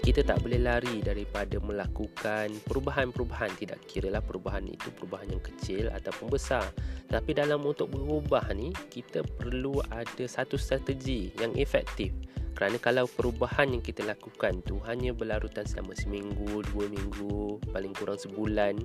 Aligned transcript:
kita 0.00 0.24
tak 0.24 0.40
boleh 0.40 0.58
lari 0.58 1.04
daripada 1.04 1.60
melakukan 1.60 2.50
perubahan-perubahan. 2.64 3.52
Tidak 3.54 3.78
kiralah 3.84 4.24
perubahan 4.24 4.64
itu 4.64 4.88
perubahan 4.96 5.28
yang 5.36 5.44
kecil 5.44 5.92
ataupun 5.92 6.32
besar. 6.32 6.64
Tapi 7.06 7.36
dalam 7.36 7.60
untuk 7.62 7.92
berubah 7.92 8.48
ni 8.56 8.72
kita 8.88 9.20
perlu 9.22 9.78
ada 9.92 10.24
satu 10.24 10.56
strategi 10.56 11.30
yang 11.36 11.52
efektif. 11.60 12.16
Kerana 12.56 12.76
kalau 12.80 13.06
perubahan 13.08 13.76
yang 13.76 13.84
kita 13.84 14.04
lakukan 14.04 14.64
tu 14.64 14.80
hanya 14.88 15.12
berlarutan 15.12 15.64
selama 15.64 15.96
seminggu, 15.96 16.64
dua 16.74 16.88
minggu, 16.88 17.60
paling 17.72 17.94
kurang 17.96 18.20
sebulan 18.20 18.76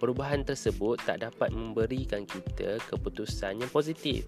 perubahan 0.00 0.40
tersebut 0.42 0.96
tak 1.04 1.20
dapat 1.20 1.52
memberikan 1.52 2.24
kita 2.24 2.80
keputusan 2.88 3.60
yang 3.60 3.68
positif 3.68 4.24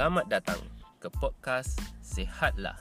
Selamat 0.00 0.32
datang 0.32 0.56
ke 0.96 1.12
podcast 1.20 1.76
Sehatlah. 2.00 2.80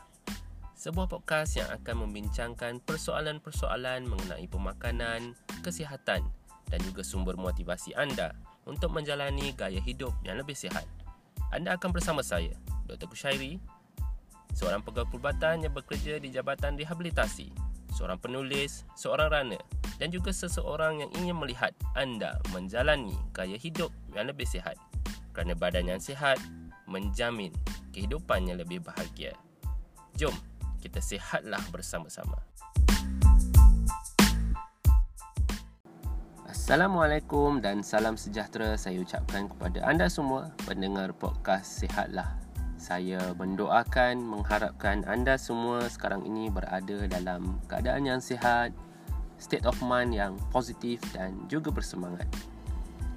Sebuah 0.72 1.12
podcast 1.12 1.60
yang 1.60 1.68
akan 1.68 2.08
membincangkan 2.08 2.80
persoalan-persoalan 2.88 4.08
mengenai 4.08 4.48
pemakanan, 4.48 5.36
kesihatan 5.60 6.24
dan 6.72 6.80
juga 6.80 7.04
sumber 7.04 7.36
motivasi 7.36 7.92
anda 8.00 8.32
untuk 8.64 8.96
menjalani 8.96 9.52
gaya 9.52 9.84
hidup 9.84 10.16
yang 10.24 10.40
lebih 10.40 10.56
sihat. 10.56 10.88
Anda 11.52 11.76
akan 11.76 11.92
bersama 11.92 12.24
saya, 12.24 12.56
Dr. 12.88 13.12
Kushairi, 13.12 13.60
seorang 14.56 14.80
pegawai 14.80 15.12
perubatan 15.12 15.68
yang 15.68 15.76
bekerja 15.76 16.24
di 16.24 16.32
Jabatan 16.32 16.80
Rehabilitasi, 16.80 17.52
seorang 18.00 18.24
penulis, 18.24 18.88
seorang 18.96 19.28
runner 19.28 19.60
dan 20.00 20.08
juga 20.08 20.32
seseorang 20.32 21.04
yang 21.04 21.12
ingin 21.20 21.36
melihat 21.36 21.76
anda 22.00 22.40
menjalani 22.56 23.12
gaya 23.36 23.60
hidup 23.60 23.92
yang 24.16 24.32
lebih 24.32 24.48
sihat. 24.48 24.80
Kerana 25.36 25.52
badan 25.52 25.92
yang 25.92 26.00
sihat 26.00 26.40
menjamin 26.90 27.54
kehidupan 27.94 28.50
yang 28.50 28.58
lebih 28.58 28.82
bahagia. 28.82 29.38
Jom 30.18 30.34
kita 30.82 31.00
sihatlah 31.00 31.62
bersama-sama. 31.70 32.40
Assalamualaikum 36.50 37.62
dan 37.62 37.86
salam 37.86 38.14
sejahtera 38.14 38.78
saya 38.78 39.02
ucapkan 39.02 39.50
kepada 39.50 39.86
anda 39.86 40.10
semua 40.10 40.54
pendengar 40.66 41.14
podcast 41.14 41.82
Sihatlah. 41.82 42.38
Saya 42.78 43.34
mendoakan, 43.36 44.22
mengharapkan 44.22 45.02
anda 45.10 45.36
semua 45.36 45.86
sekarang 45.90 46.24
ini 46.30 46.48
berada 46.54 47.10
dalam 47.10 47.58
keadaan 47.66 48.06
yang 48.06 48.22
sihat, 48.22 48.70
state 49.42 49.66
of 49.66 49.82
mind 49.82 50.14
yang 50.14 50.38
positif 50.54 51.02
dan 51.10 51.42
juga 51.50 51.74
bersemangat. 51.74 52.30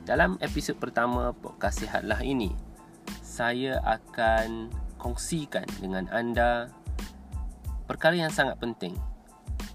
Dalam 0.08 0.40
episod 0.42 0.80
pertama 0.80 1.30
podcast 1.36 1.84
Sihatlah 1.84 2.24
ini, 2.24 2.56
saya 3.32 3.80
akan 3.88 4.68
kongsikan 5.00 5.64
dengan 5.80 6.04
anda 6.12 6.68
perkara 7.88 8.12
yang 8.12 8.28
sangat 8.28 8.60
penting 8.60 8.92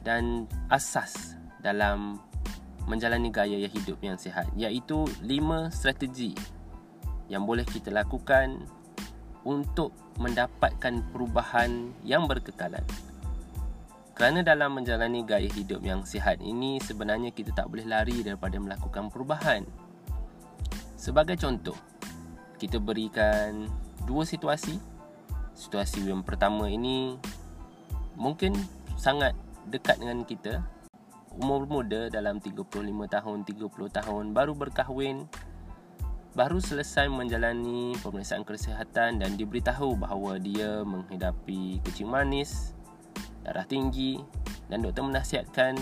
dan 0.05 0.45
asas 0.69 1.33
dalam 1.65 2.21
menjalani 2.85 3.33
gaya 3.33 3.65
hidup 3.65 3.97
yang 4.05 4.13
sihat 4.13 4.45
iaitu 4.53 5.09
lima 5.25 5.73
strategi 5.73 6.37
yang 7.33 7.49
boleh 7.49 7.65
kita 7.65 7.89
lakukan 7.89 8.61
untuk 9.41 9.89
mendapatkan 10.21 11.01
perubahan 11.09 11.89
yang 12.05 12.29
berkekalan. 12.29 12.85
Kerana 14.13 14.45
dalam 14.45 14.77
menjalani 14.77 15.25
gaya 15.25 15.49
hidup 15.49 15.81
yang 15.81 16.05
sihat 16.05 16.41
ini 16.45 16.77
sebenarnya 16.77 17.33
kita 17.33 17.57
tak 17.57 17.73
boleh 17.73 17.89
lari 17.89 18.21
daripada 18.21 18.61
melakukan 18.61 19.09
perubahan. 19.09 19.65
Sebagai 20.97 21.37
contoh, 21.37 21.77
kita 22.57 22.81
berikan 22.81 23.69
dua 24.03 24.25
situasi. 24.25 24.81
Situasi 25.57 26.05
yang 26.05 26.21
pertama 26.21 26.69
ini 26.69 27.17
mungkin 28.17 28.53
sangat 28.97 29.37
dekat 29.69 30.01
dengan 30.01 30.25
kita. 30.25 30.65
Umur 31.37 31.69
muda 31.69 32.09
dalam 32.09 32.41
35 32.41 32.65
tahun, 33.05 33.37
30 33.45 33.69
tahun 33.93 34.23
baru 34.33 34.57
berkahwin, 34.57 35.29
baru 36.33 36.57
selesai 36.57 37.05
menjalani 37.13 37.93
pemeriksaan 38.01 38.41
kesihatan 38.41 39.21
dan 39.21 39.37
diberitahu 39.37 39.93
bahawa 40.01 40.41
dia 40.41 40.81
menghidapi 40.81 41.77
kencing 41.85 42.09
manis, 42.09 42.73
darah 43.45 43.69
tinggi 43.69 44.17
dan 44.65 44.81
doktor 44.81 45.05
menasihatkan 45.05 45.77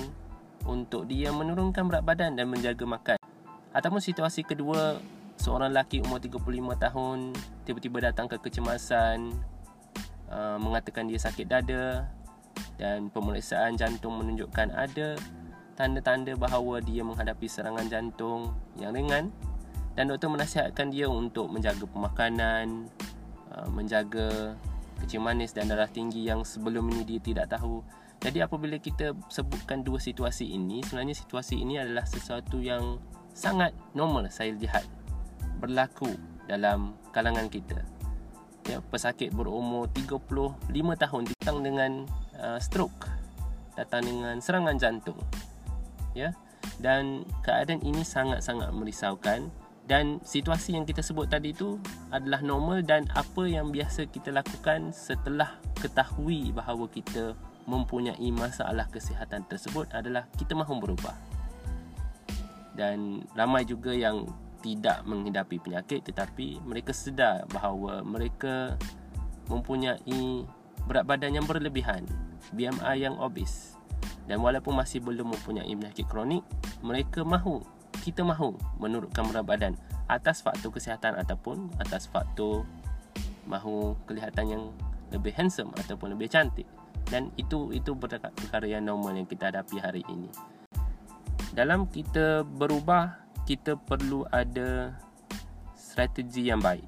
untuk 0.67 1.07
dia 1.07 1.31
menurunkan 1.31 1.87
berat 1.87 2.03
badan 2.03 2.35
dan 2.35 2.51
menjaga 2.51 2.83
makan. 2.83 3.17
Ataupun 3.71 4.03
situasi 4.03 4.43
kedua 4.43 4.99
seorang 5.37 5.71
lelaki 5.71 6.01
umur 6.01 6.19
35 6.19 6.41
tahun 6.79 7.19
tiba-tiba 7.67 7.97
datang 8.11 8.25
ke 8.31 8.39
kecemasan 8.39 9.33
uh, 10.31 10.57
mengatakan 10.57 11.05
dia 11.07 11.19
sakit 11.21 11.45
dada 11.47 12.09
dan 12.75 13.07
pemeriksaan 13.11 13.79
jantung 13.79 14.19
menunjukkan 14.19 14.71
ada 14.75 15.15
tanda-tanda 15.75 16.33
bahawa 16.39 16.79
dia 16.79 17.03
menghadapi 17.03 17.45
serangan 17.47 17.85
jantung 17.87 18.55
yang 18.79 18.95
ringan. 18.95 19.31
Dan 19.95 20.11
doktor 20.11 20.27
menasihatkan 20.27 20.91
dia 20.91 21.07
untuk 21.07 21.47
menjaga 21.47 21.87
pemakanan 21.87 22.91
uh, 23.55 23.67
menjaga 23.71 24.59
kecil 24.99 25.23
manis 25.23 25.55
dan 25.55 25.71
darah 25.71 25.87
tinggi 25.87 26.27
yang 26.27 26.43
sebelum 26.43 26.91
ini 26.91 27.03
dia 27.07 27.19
tidak 27.23 27.55
tahu. 27.55 27.79
Jadi 28.19 28.43
apabila 28.43 28.75
kita 28.79 29.15
sebutkan 29.31 29.83
dua 29.87 29.99
situasi 29.99 30.51
ini 30.51 30.83
sebenarnya 30.83 31.15
situasi 31.15 31.59
ini 31.63 31.79
adalah 31.79 32.03
sesuatu 32.07 32.59
yang 32.59 32.99
sangat 33.35 33.75
normal 33.91 34.27
saya 34.31 34.55
lihat 34.55 34.83
berlaku 35.65 36.13
dalam 36.45 36.93
kalangan 37.09 37.49
kita. 37.49 37.81
Ya, 38.69 38.81
pesakit 38.81 39.33
berumur 39.33 39.89
35 39.93 40.69
tahun 40.73 41.21
datang 41.33 41.57
dengan 41.61 41.91
uh, 42.37 42.57
stroke, 42.61 43.09
datang 43.73 44.05
dengan 44.05 44.37
serangan 44.41 44.77
jantung. 44.77 45.17
Ya. 46.13 46.33
Dan 46.81 47.25
keadaan 47.45 47.81
ini 47.85 48.01
sangat-sangat 48.01 48.73
merisaukan 48.73 49.53
dan 49.85 50.17
situasi 50.25 50.73
yang 50.73 50.85
kita 50.89 51.05
sebut 51.05 51.29
tadi 51.29 51.53
itu 51.53 51.77
adalah 52.09 52.41
normal 52.41 52.81
dan 52.81 53.05
apa 53.13 53.45
yang 53.45 53.69
biasa 53.69 54.09
kita 54.09 54.33
lakukan 54.33 54.89
setelah 54.89 55.61
ketahui 55.77 56.49
bahawa 56.49 56.89
kita 56.89 57.37
mempunyai 57.69 58.33
masalah 58.33 58.89
kesihatan 58.89 59.45
tersebut 59.45 59.85
adalah 59.93 60.25
kita 60.41 60.57
mahu 60.57 60.81
berubah. 60.81 61.13
Dan 62.73 63.23
ramai 63.37 63.61
juga 63.61 63.93
yang 63.93 64.25
tidak 64.65 65.05
menghidapi 65.05 65.61
penyakit 65.61 66.01
tetapi 66.01 66.57
mereka 66.65 66.89
sedar 66.89 67.45
bahawa 67.53 68.01
mereka 68.01 68.73
mempunyai 69.45 70.41
berat 70.89 71.05
badan 71.05 71.37
yang 71.37 71.45
berlebihan, 71.45 72.01
BMI 72.57 72.97
yang 72.97 73.13
obes. 73.21 73.77
Dan 74.25 74.41
walaupun 74.41 74.73
masih 74.73 75.05
belum 75.05 75.37
mempunyai 75.37 75.69
penyakit 75.69 76.09
kronik, 76.09 76.41
mereka 76.81 77.21
mahu, 77.21 77.61
kita 78.01 78.25
mahu 78.25 78.57
menurunkan 78.81 79.29
berat 79.29 79.45
badan 79.45 79.73
atas 80.09 80.41
faktor 80.41 80.73
kesihatan 80.73 81.13
ataupun 81.13 81.69
atas 81.77 82.09
faktor 82.09 82.65
mahu 83.45 83.93
kelihatan 84.09 84.45
yang 84.49 84.63
lebih 85.13 85.33
handsome 85.37 85.69
ataupun 85.77 86.17
lebih 86.17 86.25
cantik. 86.29 86.65
Dan 87.05 87.29
itu 87.37 87.69
itu 87.69 87.93
perkara 87.93 88.65
yang 88.65 88.89
normal 88.89 89.13
yang 89.13 89.29
kita 89.29 89.53
hadapi 89.53 89.77
hari 89.77 90.01
ini. 90.09 90.29
Dalam 91.53 91.85
kita 91.85 92.41
berubah 92.41 93.24
kita 93.45 93.77
perlu 93.77 94.25
ada 94.33 94.97
strategi 95.77 96.49
yang 96.49 96.59
baik. 96.59 96.83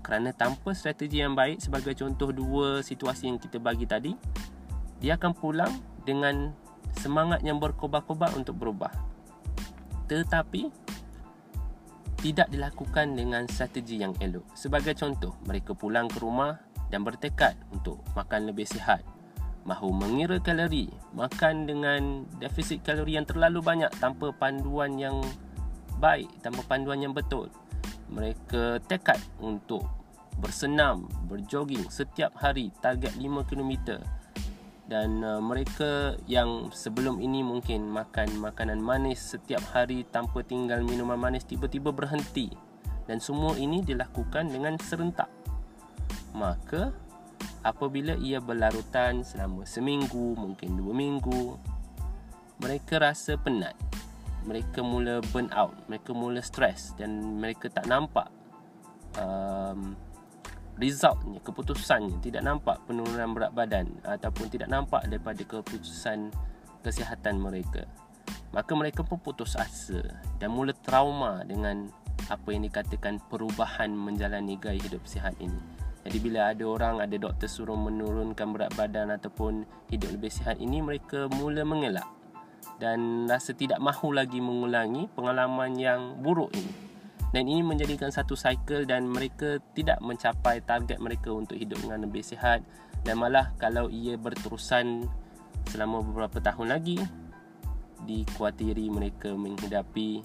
Kerana 0.00 0.32
tanpa 0.32 0.72
strategi 0.72 1.20
yang 1.20 1.36
baik 1.36 1.60
sebagai 1.60 1.92
contoh 1.98 2.32
dua 2.32 2.80
situasi 2.80 3.28
yang 3.28 3.36
kita 3.36 3.60
bagi 3.60 3.84
tadi, 3.84 4.14
dia 5.02 5.20
akan 5.20 5.36
pulang 5.36 5.74
dengan 6.06 6.54
semangat 6.96 7.44
yang 7.44 7.60
berkobar-kobar 7.60 8.32
untuk 8.38 8.56
berubah. 8.56 8.88
Tetapi 10.08 10.72
tidak 12.18 12.48
dilakukan 12.50 13.14
dengan 13.14 13.44
strategi 13.46 14.00
yang 14.00 14.16
elok. 14.18 14.48
Sebagai 14.56 14.96
contoh, 14.96 15.36
mereka 15.46 15.76
pulang 15.76 16.08
ke 16.10 16.18
rumah 16.18 16.58
dan 16.88 17.04
bertekad 17.04 17.54
untuk 17.70 18.00
makan 18.16 18.48
lebih 18.48 18.64
sihat. 18.66 19.04
Mahu 19.68 19.92
mengira 19.92 20.40
kalori, 20.40 20.88
makan 21.12 21.68
dengan 21.68 22.24
defisit 22.40 22.80
kalori 22.80 23.20
yang 23.20 23.28
terlalu 23.28 23.60
banyak 23.60 23.92
tanpa 24.00 24.32
panduan 24.32 24.96
yang 24.96 25.20
baik 25.98 26.30
tanpa 26.40 26.62
panduan 26.64 27.02
yang 27.02 27.12
betul. 27.12 27.50
Mereka 28.08 28.80
tekad 28.88 29.20
untuk 29.42 29.84
bersenam, 30.38 31.10
berjoging 31.26 31.90
setiap 31.90 32.32
hari 32.38 32.70
target 32.78 33.12
5 33.18 33.50
km. 33.50 34.00
Dan 34.88 35.20
uh, 35.20 35.36
mereka 35.44 36.16
yang 36.24 36.72
sebelum 36.72 37.20
ini 37.20 37.44
mungkin 37.44 37.92
makan 37.92 38.40
makanan 38.40 38.80
manis 38.80 39.20
setiap 39.20 39.60
hari 39.76 40.08
tanpa 40.08 40.40
tinggal 40.40 40.80
minuman 40.80 41.20
manis 41.20 41.44
tiba-tiba 41.44 41.92
berhenti. 41.92 42.48
Dan 43.04 43.20
semua 43.20 43.52
ini 43.60 43.84
dilakukan 43.84 44.48
dengan 44.48 44.80
serentak. 44.80 45.28
Maka 46.32 46.96
apabila 47.60 48.16
ia 48.16 48.40
berlarutan 48.40 49.20
selama 49.28 49.68
seminggu, 49.68 50.32
mungkin 50.40 50.80
dua 50.80 50.92
minggu, 50.96 51.60
mereka 52.64 52.96
rasa 52.96 53.36
penat 53.36 53.76
mereka 54.46 54.84
mula 54.84 55.24
burn 55.34 55.50
out, 55.54 55.74
mereka 55.90 56.14
mula 56.14 56.42
stress 56.44 56.94
dan 56.94 57.40
mereka 57.40 57.66
tak 57.72 57.86
nampak 57.90 58.30
um, 59.18 59.96
resultnya, 60.78 61.42
keputusannya, 61.42 62.22
tidak 62.22 62.46
nampak 62.46 62.78
penurunan 62.86 63.34
berat 63.34 63.52
badan 63.52 63.90
ataupun 64.06 64.46
tidak 64.46 64.70
nampak 64.70 65.02
daripada 65.10 65.42
keputusan 65.42 66.30
kesihatan 66.86 67.42
mereka. 67.42 67.84
Maka 68.54 68.72
mereka 68.72 69.04
pun 69.04 69.20
putus 69.20 69.58
asa 69.58 70.00
dan 70.40 70.54
mula 70.54 70.72
trauma 70.72 71.44
dengan 71.44 71.90
apa 72.32 72.48
yang 72.52 72.64
dikatakan 72.64 73.20
perubahan 73.28 73.92
menjalani 73.92 74.56
gaya 74.56 74.78
hidup 74.78 75.04
sihat 75.04 75.36
ini. 75.40 75.58
Jadi 76.08 76.18
bila 76.24 76.48
ada 76.54 76.64
orang, 76.64 77.04
ada 77.04 77.12
doktor 77.20 77.50
suruh 77.50 77.76
menurunkan 77.76 78.56
berat 78.56 78.72
badan 78.78 79.12
ataupun 79.12 79.68
hidup 79.92 80.08
lebih 80.16 80.32
sihat 80.32 80.56
ini, 80.56 80.80
mereka 80.80 81.28
mula 81.36 81.66
mengelak 81.68 82.08
dan 82.78 83.26
rasa 83.26 83.54
tidak 83.54 83.82
mahu 83.82 84.14
lagi 84.14 84.38
mengulangi 84.38 85.10
pengalaman 85.12 85.74
yang 85.74 86.18
buruk 86.22 86.54
ini 86.54 86.72
dan 87.28 87.44
ini 87.44 87.60
menjadikan 87.60 88.08
satu 88.08 88.32
cycle 88.32 88.88
dan 88.88 89.04
mereka 89.04 89.60
tidak 89.76 90.00
mencapai 90.00 90.64
target 90.64 90.96
mereka 90.96 91.28
untuk 91.28 91.60
hidup 91.60 91.76
dengan 91.84 92.08
lebih 92.08 92.24
sihat 92.24 92.64
dan 93.04 93.20
malah 93.20 93.52
kalau 93.60 93.92
ia 93.92 94.16
berterusan 94.16 95.04
selama 95.68 96.00
beberapa 96.00 96.40
tahun 96.40 96.72
lagi 96.72 96.96
dikuatiri 98.08 98.88
mereka 98.88 99.36
menghadapi 99.36 100.24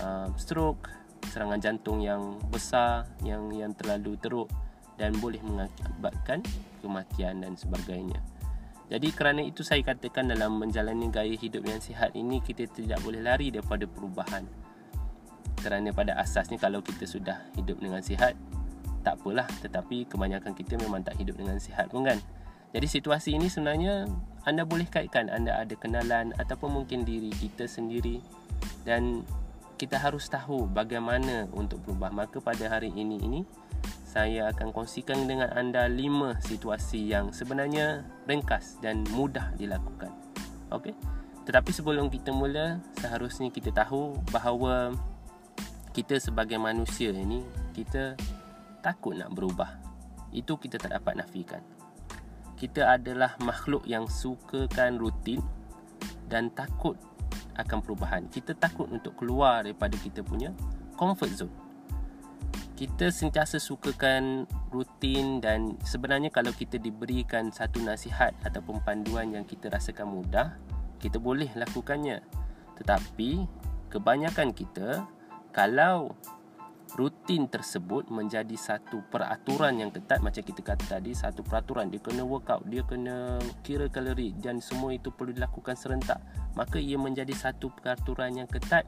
uh, 0.00 0.32
stroke 0.40 0.88
serangan 1.28 1.60
jantung 1.60 2.00
yang 2.00 2.40
besar 2.48 3.06
yang 3.20 3.52
yang 3.52 3.76
terlalu 3.76 4.16
teruk 4.18 4.48
dan 4.96 5.16
boleh 5.20 5.40
mengakibatkan 5.44 6.44
kematian 6.84 7.42
dan 7.42 7.56
sebagainya. 7.56 8.20
Jadi 8.92 9.08
kerana 9.16 9.40
itu 9.40 9.64
saya 9.64 9.80
katakan 9.80 10.28
dalam 10.28 10.60
menjalani 10.60 11.08
gaya 11.08 11.32
hidup 11.32 11.64
yang 11.64 11.80
sihat 11.80 12.12
ini 12.12 12.44
kita 12.44 12.68
tidak 12.68 13.00
boleh 13.00 13.24
lari 13.24 13.48
daripada 13.48 13.88
perubahan. 13.88 14.44
Kerana 15.64 15.96
pada 15.96 16.20
asasnya 16.20 16.60
kalau 16.60 16.84
kita 16.84 17.08
sudah 17.08 17.40
hidup 17.56 17.80
dengan 17.80 18.04
sihat 18.04 18.36
tak 19.00 19.16
apalah. 19.16 19.48
Tetapi 19.64 20.12
kebanyakan 20.12 20.52
kita 20.52 20.76
memang 20.76 21.00
tak 21.00 21.16
hidup 21.16 21.40
dengan 21.40 21.56
sihat 21.56 21.88
pun 21.88 22.04
kan. 22.04 22.20
Jadi 22.76 22.84
situasi 22.84 23.32
ini 23.32 23.48
sebenarnya 23.48 24.12
anda 24.44 24.68
boleh 24.68 24.84
kaitkan. 24.84 25.32
Anda 25.32 25.56
ada 25.56 25.72
kenalan 25.72 26.36
ataupun 26.36 26.84
mungkin 26.84 27.08
diri 27.08 27.32
kita 27.32 27.64
sendiri. 27.64 28.20
Dan 28.84 29.24
kita 29.80 29.96
harus 29.96 30.28
tahu 30.28 30.68
bagaimana 30.68 31.48
untuk 31.56 31.80
berubah. 31.80 32.12
Maka 32.12 32.44
pada 32.44 32.68
hari 32.68 32.92
ini 32.92 33.16
ini 33.24 33.40
saya 34.04 34.52
akan 34.52 34.74
kongsikan 34.76 35.24
dengan 35.24 35.48
anda 35.56 35.88
lima 35.88 36.36
situasi 36.44 37.08
yang 37.08 37.32
sebenarnya 37.32 38.04
ringkas 38.28 38.78
dan 38.84 39.06
mudah 39.14 39.54
dilakukan 39.56 40.12
okey 40.74 40.92
tetapi 41.42 41.70
sebelum 41.74 42.06
kita 42.06 42.30
mula 42.30 42.78
seharusnya 43.02 43.50
kita 43.50 43.74
tahu 43.74 44.14
bahawa 44.30 44.94
kita 45.92 46.16
sebagai 46.16 46.56
manusia 46.56 47.12
ini 47.12 47.42
kita 47.76 48.16
takut 48.80 49.14
nak 49.14 49.30
berubah. 49.32 49.78
Itu 50.34 50.58
kita 50.58 50.76
tak 50.80 50.96
dapat 50.96 51.22
nafikan. 51.22 51.62
Kita 52.56 52.96
adalah 52.96 53.36
makhluk 53.42 53.84
yang 53.84 54.08
sukakan 54.08 54.96
rutin 54.96 55.42
dan 56.30 56.48
takut 56.54 56.98
akan 57.58 57.78
perubahan. 57.84 58.24
Kita 58.32 58.56
takut 58.56 58.88
untuk 58.88 59.18
keluar 59.18 59.66
daripada 59.66 59.92
kita 60.00 60.24
punya 60.24 60.54
comfort 60.96 61.32
zone. 61.36 61.54
Kita 62.82 63.14
sentiasa 63.14 63.62
sukakan 63.62 64.42
rutin 64.74 65.38
dan 65.38 65.78
sebenarnya 65.86 66.34
kalau 66.34 66.50
kita 66.50 66.82
diberikan 66.82 67.54
satu 67.54 67.78
nasihat 67.78 68.34
ataupun 68.42 68.82
panduan 68.82 69.30
yang 69.30 69.46
kita 69.46 69.70
rasakan 69.70 70.10
mudah, 70.10 70.58
kita 70.98 71.22
boleh 71.22 71.46
lakukannya. 71.54 72.26
Tetapi 72.82 73.46
kebanyakan 73.86 74.50
kita 74.50 75.06
kalau 75.54 76.10
rutin 76.98 77.46
tersebut 77.46 78.10
menjadi 78.10 78.58
satu 78.58 78.98
peraturan 79.14 79.78
yang 79.78 79.94
ketat 79.94 80.18
macam 80.18 80.42
kita 80.42 80.66
kata 80.66 80.98
tadi 80.98 81.14
satu 81.14 81.46
peraturan 81.46 81.86
dia 81.86 82.02
kena 82.02 82.26
workout 82.26 82.66
dia 82.66 82.82
kena 82.82 83.38
kira 83.62 83.86
kalori 83.94 84.34
dan 84.42 84.58
semua 84.58 84.90
itu 84.90 85.14
perlu 85.14 85.30
dilakukan 85.32 85.72
serentak 85.72 86.18
maka 86.58 86.76
ia 86.82 87.00
menjadi 87.00 87.32
satu 87.32 87.72
peraturan 87.72 88.44
yang 88.44 88.50
ketat 88.50 88.84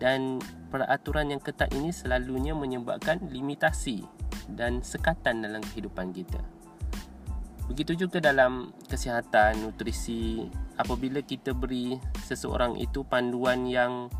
dan 0.00 0.40
peraturan 0.72 1.28
yang 1.28 1.44
ketat 1.44 1.68
ini 1.76 1.92
selalunya 1.92 2.56
menyebabkan 2.56 3.20
limitasi 3.28 4.00
dan 4.56 4.80
sekatan 4.80 5.44
dalam 5.44 5.60
kehidupan 5.60 6.16
kita. 6.16 6.40
Begitu 7.70 8.08
juga 8.08 8.18
dalam 8.18 8.74
kesihatan 8.90 9.62
nutrisi 9.62 10.48
apabila 10.74 11.22
kita 11.22 11.54
beri 11.54 12.00
seseorang 12.26 12.74
itu 12.80 13.06
panduan 13.06 13.68
yang 13.68 14.10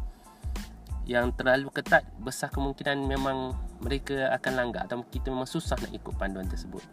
yang 1.08 1.34
terlalu 1.34 1.72
ketat 1.74 2.06
besar 2.22 2.52
kemungkinan 2.54 3.02
memang 3.02 3.58
mereka 3.82 4.30
akan 4.38 4.52
langgar 4.54 4.86
atau 4.86 5.02
kita 5.02 5.34
memang 5.34 5.48
susah 5.48 5.74
nak 5.82 5.90
ikut 5.90 6.14
panduan 6.14 6.46
tersebut. 6.46 6.84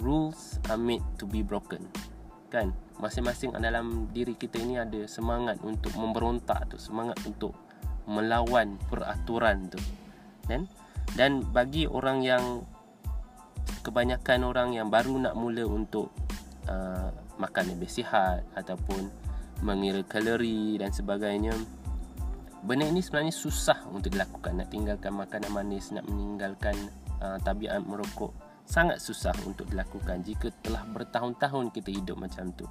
Rules 0.00 0.62
are 0.72 0.80
made 0.80 1.04
to 1.20 1.28
be 1.28 1.44
broken. 1.44 1.84
Kan? 2.48 2.72
Masing-masing 2.96 3.52
dalam 3.60 4.08
diri 4.16 4.32
kita 4.32 4.56
ini 4.56 4.80
ada 4.80 5.04
semangat 5.04 5.60
untuk 5.60 5.92
memberontak 6.00 6.72
tu 6.72 6.80
semangat 6.80 7.20
untuk 7.28 7.65
melawan 8.06 8.78
peraturan 8.90 9.70
tu. 9.70 9.78
Dan 10.46 10.70
dan 11.14 11.42
bagi 11.54 11.86
orang 11.86 12.22
yang 12.22 12.44
kebanyakan 13.82 14.46
orang 14.46 14.74
yang 14.74 14.90
baru 14.90 15.18
nak 15.18 15.34
mula 15.38 15.62
untuk 15.66 16.10
uh, 16.66 17.10
makan 17.38 17.76
lebih 17.76 17.86
sihat 17.86 18.42
ataupun 18.58 19.10
mengira 19.62 20.02
kalori 20.04 20.76
dan 20.76 20.92
sebagainya 20.92 21.54
benda 22.66 22.88
ini 22.88 22.98
sebenarnya 22.98 23.34
susah 23.34 23.86
untuk 23.94 24.14
dilakukan. 24.14 24.58
Nak 24.58 24.68
tinggalkan 24.74 25.14
makanan 25.14 25.50
manis 25.54 25.94
nak 25.94 26.04
meninggalkan 26.10 26.74
uh, 27.22 27.38
tabiat 27.42 27.82
merokok 27.86 28.34
sangat 28.66 28.98
susah 28.98 29.32
untuk 29.46 29.70
dilakukan 29.70 30.26
jika 30.26 30.50
telah 30.60 30.82
bertahun-tahun 30.90 31.70
kita 31.70 31.94
hidup 31.94 32.18
macam 32.18 32.50
tu 32.58 32.66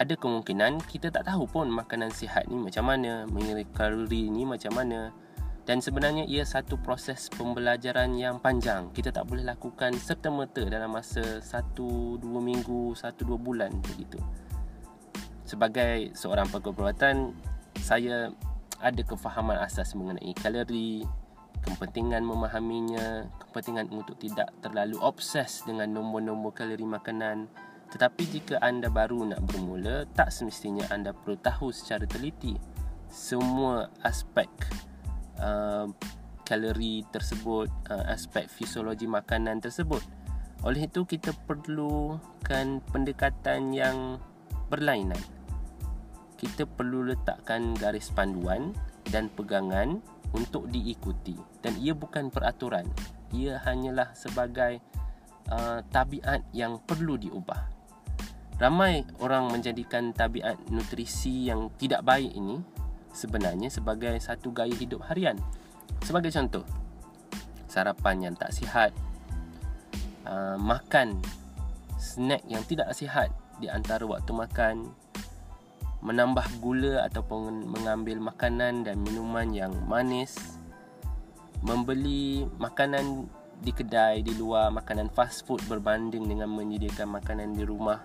ada 0.00 0.14
kemungkinan 0.16 0.80
kita 0.88 1.12
tak 1.12 1.28
tahu 1.28 1.44
pun 1.44 1.68
makanan 1.68 2.08
sihat 2.08 2.48
ni 2.48 2.56
macam 2.56 2.88
mana 2.88 3.28
mengira 3.28 3.60
kalori 3.76 4.32
ni 4.32 4.48
macam 4.48 4.72
mana 4.72 5.12
dan 5.68 5.78
sebenarnya 5.84 6.24
ia 6.24 6.42
satu 6.42 6.80
proses 6.80 7.28
pembelajaran 7.36 8.16
yang 8.16 8.40
panjang 8.40 8.88
kita 8.96 9.12
tak 9.12 9.28
boleh 9.28 9.44
lakukan 9.44 9.92
serta-merta 9.92 10.64
dalam 10.66 10.96
masa 10.96 11.44
1 11.44 11.76
2 11.76 12.24
minggu 12.24 12.96
1 12.96 13.04
2 13.04 13.36
bulan 13.36 13.70
begitu 13.84 14.16
sebagai 15.44 16.16
seorang 16.16 16.48
pegawai 16.48 16.74
perubatan 16.74 17.36
saya 17.78 18.32
ada 18.80 19.02
kefahaman 19.04 19.60
asas 19.60 19.92
mengenai 19.92 20.32
kalori, 20.40 21.04
kepentingan 21.60 22.24
memahaminya, 22.24 23.28
kepentingan 23.36 23.92
untuk 23.92 24.16
tidak 24.16 24.48
terlalu 24.64 24.96
obses 25.04 25.60
dengan 25.68 25.92
nombor-nombor 25.92 26.56
kalori 26.56 26.88
makanan. 26.88 27.46
Tetapi 27.90 28.22
jika 28.30 28.62
anda 28.62 28.86
baru 28.86 29.26
nak 29.34 29.42
bermula, 29.50 30.06
tak 30.14 30.30
semestinya 30.30 30.86
anda 30.94 31.10
perlu 31.10 31.34
tahu 31.42 31.74
secara 31.74 32.06
teliti 32.06 32.54
semua 33.10 33.90
aspek 34.06 34.46
uh, 35.42 35.90
kalori 36.46 37.02
tersebut, 37.10 37.66
uh, 37.90 38.06
aspek 38.06 38.46
fisiologi 38.46 39.10
makanan 39.10 39.58
tersebut. 39.58 40.00
Oleh 40.62 40.86
itu 40.86 41.02
kita 41.02 41.34
perlukan 41.50 42.66
pendekatan 42.94 43.74
yang 43.74 44.22
berlainan. 44.70 45.18
Kita 46.38 46.64
perlu 46.64 47.10
letakkan 47.10 47.74
garis 47.74 48.14
panduan 48.14 48.72
dan 49.10 49.28
pegangan 49.34 49.98
untuk 50.30 50.70
diikuti. 50.70 51.34
Dan 51.60 51.74
ia 51.82 51.92
bukan 51.92 52.30
peraturan. 52.30 52.86
Ia 53.34 53.58
hanyalah 53.66 54.14
sebagai 54.14 54.78
uh, 55.50 55.82
tabiat 55.90 56.46
yang 56.54 56.78
perlu 56.86 57.18
diubah 57.18 57.79
ramai 58.60 59.08
orang 59.24 59.48
menjadikan 59.48 60.12
tabiat 60.12 60.60
nutrisi 60.68 61.48
yang 61.48 61.72
tidak 61.80 62.04
baik 62.04 62.28
ini 62.36 62.60
sebenarnya 63.08 63.72
sebagai 63.72 64.12
satu 64.20 64.52
gaya 64.52 64.76
hidup 64.76 65.00
harian. 65.08 65.40
Sebagai 66.04 66.28
contoh 66.28 66.62
sarapan 67.66 68.30
yang 68.30 68.34
tak 68.36 68.52
sihat 68.52 68.92
uh, 70.28 70.60
makan 70.60 71.24
snack 71.96 72.44
yang 72.44 72.60
tidak 72.68 72.92
sihat 72.92 73.32
di 73.60 73.72
antara 73.72 74.04
waktu 74.04 74.28
makan 74.28 74.92
menambah 76.00 76.44
gula 76.64 77.04
ataupun 77.08 77.68
mengambil 77.68 78.20
makanan 78.20 78.88
dan 78.88 79.00
minuman 79.04 79.52
yang 79.52 79.72
manis 79.84 80.56
membeli 81.60 82.48
makanan 82.56 83.28
di 83.60 83.72
kedai 83.76 84.24
di 84.24 84.32
luar 84.32 84.72
makanan 84.72 85.12
fast 85.12 85.44
food 85.44 85.60
berbanding 85.68 86.24
dengan 86.24 86.48
menyediakan 86.48 87.20
makanan 87.20 87.52
di 87.52 87.68
rumah 87.68 88.00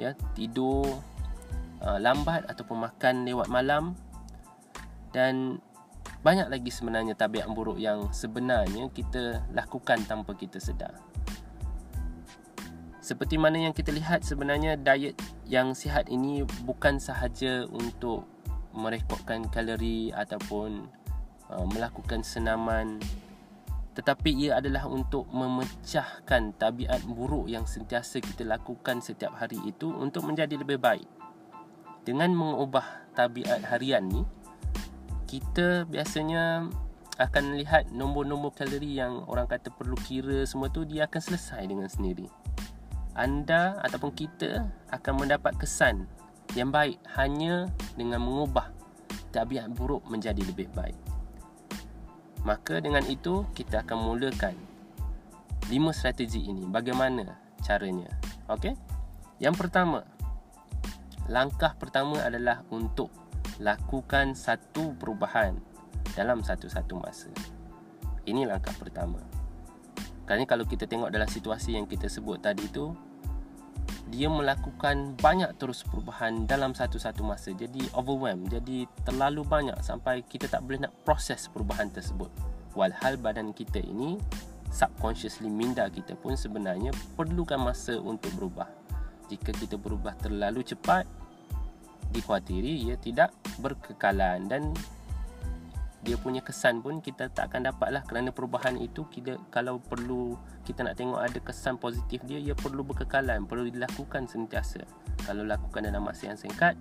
ya 0.00 0.12
tidur 0.34 0.86
uh, 1.82 1.98
lambat 2.00 2.46
ataupun 2.48 2.88
makan 2.88 3.28
lewat 3.28 3.48
malam. 3.48 3.98
Dan 5.14 5.62
banyak 6.24 6.50
lagi 6.50 6.72
sebenarnya 6.72 7.14
tabiat 7.14 7.46
buruk 7.52 7.78
yang 7.78 8.10
sebenarnya 8.10 8.90
kita 8.90 9.44
lakukan 9.54 10.02
tanpa 10.08 10.34
kita 10.34 10.58
sedar. 10.58 10.96
Seperti 13.04 13.36
mana 13.36 13.60
yang 13.60 13.76
kita 13.76 13.92
lihat 13.92 14.24
sebenarnya 14.24 14.80
diet 14.80 15.20
yang 15.44 15.76
sihat 15.76 16.08
ini 16.08 16.40
bukan 16.64 16.96
sahaja 16.96 17.68
untuk 17.68 18.24
merekodkan 18.72 19.46
kalori 19.52 20.08
ataupun 20.10 20.88
uh, 21.52 21.66
melakukan 21.68 22.24
senaman 22.24 22.98
tetapi 23.94 24.30
ia 24.34 24.58
adalah 24.58 24.90
untuk 24.90 25.30
memecahkan 25.30 26.58
tabiat 26.58 27.06
buruk 27.06 27.46
yang 27.46 27.62
sentiasa 27.62 28.18
kita 28.18 28.42
lakukan 28.42 28.98
setiap 28.98 29.38
hari 29.38 29.58
itu 29.62 29.90
untuk 29.94 30.26
menjadi 30.26 30.58
lebih 30.58 30.82
baik. 30.82 31.06
Dengan 32.02 32.34
mengubah 32.34 33.14
tabiat 33.14 33.64
harian 33.70 34.04
ni, 34.10 34.26
kita 35.30 35.86
biasanya 35.86 36.68
akan 37.22 37.54
lihat 37.54 37.94
nombor-nombor 37.94 38.50
kalori 38.58 38.98
yang 38.98 39.22
orang 39.30 39.46
kata 39.46 39.70
perlu 39.70 39.94
kira 40.02 40.42
semua 40.42 40.66
tu 40.66 40.82
dia 40.82 41.06
akan 41.06 41.22
selesai 41.22 41.62
dengan 41.62 41.86
sendiri. 41.86 42.26
Anda 43.14 43.78
ataupun 43.86 44.10
kita 44.10 44.66
akan 44.90 45.22
mendapat 45.22 45.54
kesan 45.54 46.10
yang 46.58 46.74
baik 46.74 46.98
hanya 47.14 47.70
dengan 47.94 48.26
mengubah 48.26 48.74
tabiat 49.30 49.70
buruk 49.70 50.02
menjadi 50.10 50.42
lebih 50.42 50.66
baik. 50.74 51.13
Maka 52.44 52.78
dengan 52.84 53.02
itu 53.08 53.48
kita 53.56 53.82
akan 53.88 53.98
mulakan 54.04 54.52
lima 55.72 55.90
strategi 55.96 56.44
ini. 56.44 56.68
Bagaimana 56.68 57.40
caranya? 57.64 58.12
Okey. 58.52 58.76
Yang 59.40 59.66
pertama, 59.66 60.04
langkah 61.26 61.72
pertama 61.80 62.20
adalah 62.20 62.62
untuk 62.68 63.08
lakukan 63.58 64.36
satu 64.36 64.92
perubahan 65.00 65.56
dalam 66.12 66.44
satu-satu 66.44 66.94
masa. 67.00 67.32
Ini 68.28 68.44
langkah 68.44 68.76
pertama. 68.76 69.20
Kerana 70.24 70.44
kalau 70.48 70.64
kita 70.64 70.88
tengok 70.88 71.12
dalam 71.12 71.28
situasi 71.28 71.76
yang 71.76 71.84
kita 71.84 72.08
sebut 72.08 72.40
tadi 72.40 72.64
tu, 72.72 72.92
dia 74.14 74.30
melakukan 74.30 75.18
banyak 75.18 75.50
terus 75.58 75.82
perubahan 75.82 76.46
dalam 76.46 76.70
satu-satu 76.70 77.26
masa. 77.26 77.50
Jadi 77.50 77.82
overwhelm. 77.98 78.46
Jadi 78.46 78.86
terlalu 79.02 79.42
banyak 79.42 79.74
sampai 79.82 80.22
kita 80.22 80.46
tak 80.46 80.62
boleh 80.62 80.86
nak 80.86 80.94
proses 81.02 81.50
perubahan 81.50 81.90
tersebut. 81.90 82.30
Walhal 82.78 83.18
badan 83.18 83.50
kita 83.50 83.82
ini 83.82 84.22
subconsciously 84.70 85.50
minda 85.50 85.90
kita 85.90 86.14
pun 86.14 86.38
sebenarnya 86.38 86.94
perlukan 87.18 87.58
masa 87.58 87.98
untuk 87.98 88.30
berubah. 88.38 88.70
Jika 89.26 89.50
kita 89.50 89.74
berubah 89.74 90.14
terlalu 90.22 90.62
cepat 90.62 91.06
dikhawatiri 92.14 92.86
ia 92.86 92.94
tidak 92.94 93.34
berkekalan. 93.58 94.46
Dan 94.46 94.70
dia 96.04 96.20
punya 96.20 96.44
kesan 96.44 96.84
pun 96.84 97.00
kita 97.00 97.32
tak 97.32 97.48
akan 97.48 97.72
dapat 97.72 97.88
lah 97.88 98.02
kerana 98.04 98.28
perubahan 98.28 98.76
itu 98.76 99.08
kita 99.08 99.40
kalau 99.48 99.80
perlu 99.80 100.36
kita 100.68 100.84
nak 100.84 101.00
tengok 101.00 101.16
ada 101.16 101.40
kesan 101.40 101.80
positif 101.80 102.20
dia 102.28 102.36
ia 102.36 102.52
perlu 102.52 102.84
berkekalan 102.84 103.48
perlu 103.48 103.64
dilakukan 103.72 104.28
sentiasa. 104.28 104.84
Kalau 105.24 105.48
lakukan 105.48 105.88
dalam 105.88 106.04
masa 106.04 106.28
yang 106.28 106.36
singkat 106.36 106.76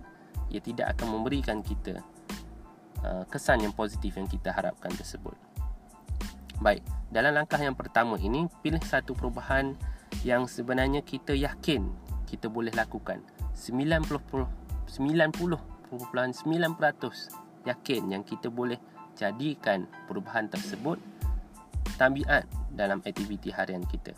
ia 0.51 0.59
tidak 0.59 0.91
akan 0.99 1.17
memberikan 1.17 1.63
kita 1.63 2.03
uh, 3.07 3.23
kesan 3.31 3.63
yang 3.63 3.71
positif 3.71 4.19
yang 4.19 4.27
kita 4.27 4.51
harapkan 4.51 4.91
tersebut. 4.91 5.39
Baik 6.59 6.83
dalam 7.07 7.31
langkah 7.31 7.57
yang 7.63 7.79
pertama 7.79 8.19
ini 8.19 8.51
pilih 8.59 8.83
satu 8.83 9.15
perubahan 9.15 9.79
yang 10.27 10.51
sebenarnya 10.51 10.99
kita 10.99 11.31
yakin 11.31 11.87
kita 12.27 12.51
boleh 12.51 12.75
lakukan. 12.75 13.23
90 13.55 14.63
90.9% 14.93 16.03
yakin 17.63 18.01
yang 18.11 18.23
kita 18.25 18.51
boleh 18.51 18.77
jadikan 19.17 19.85
perubahan 20.09 20.49
tersebut 20.49 20.97
tabiat 21.95 22.49
dalam 22.73 22.99
aktiviti 23.05 23.53
harian 23.53 23.85
kita. 23.85 24.15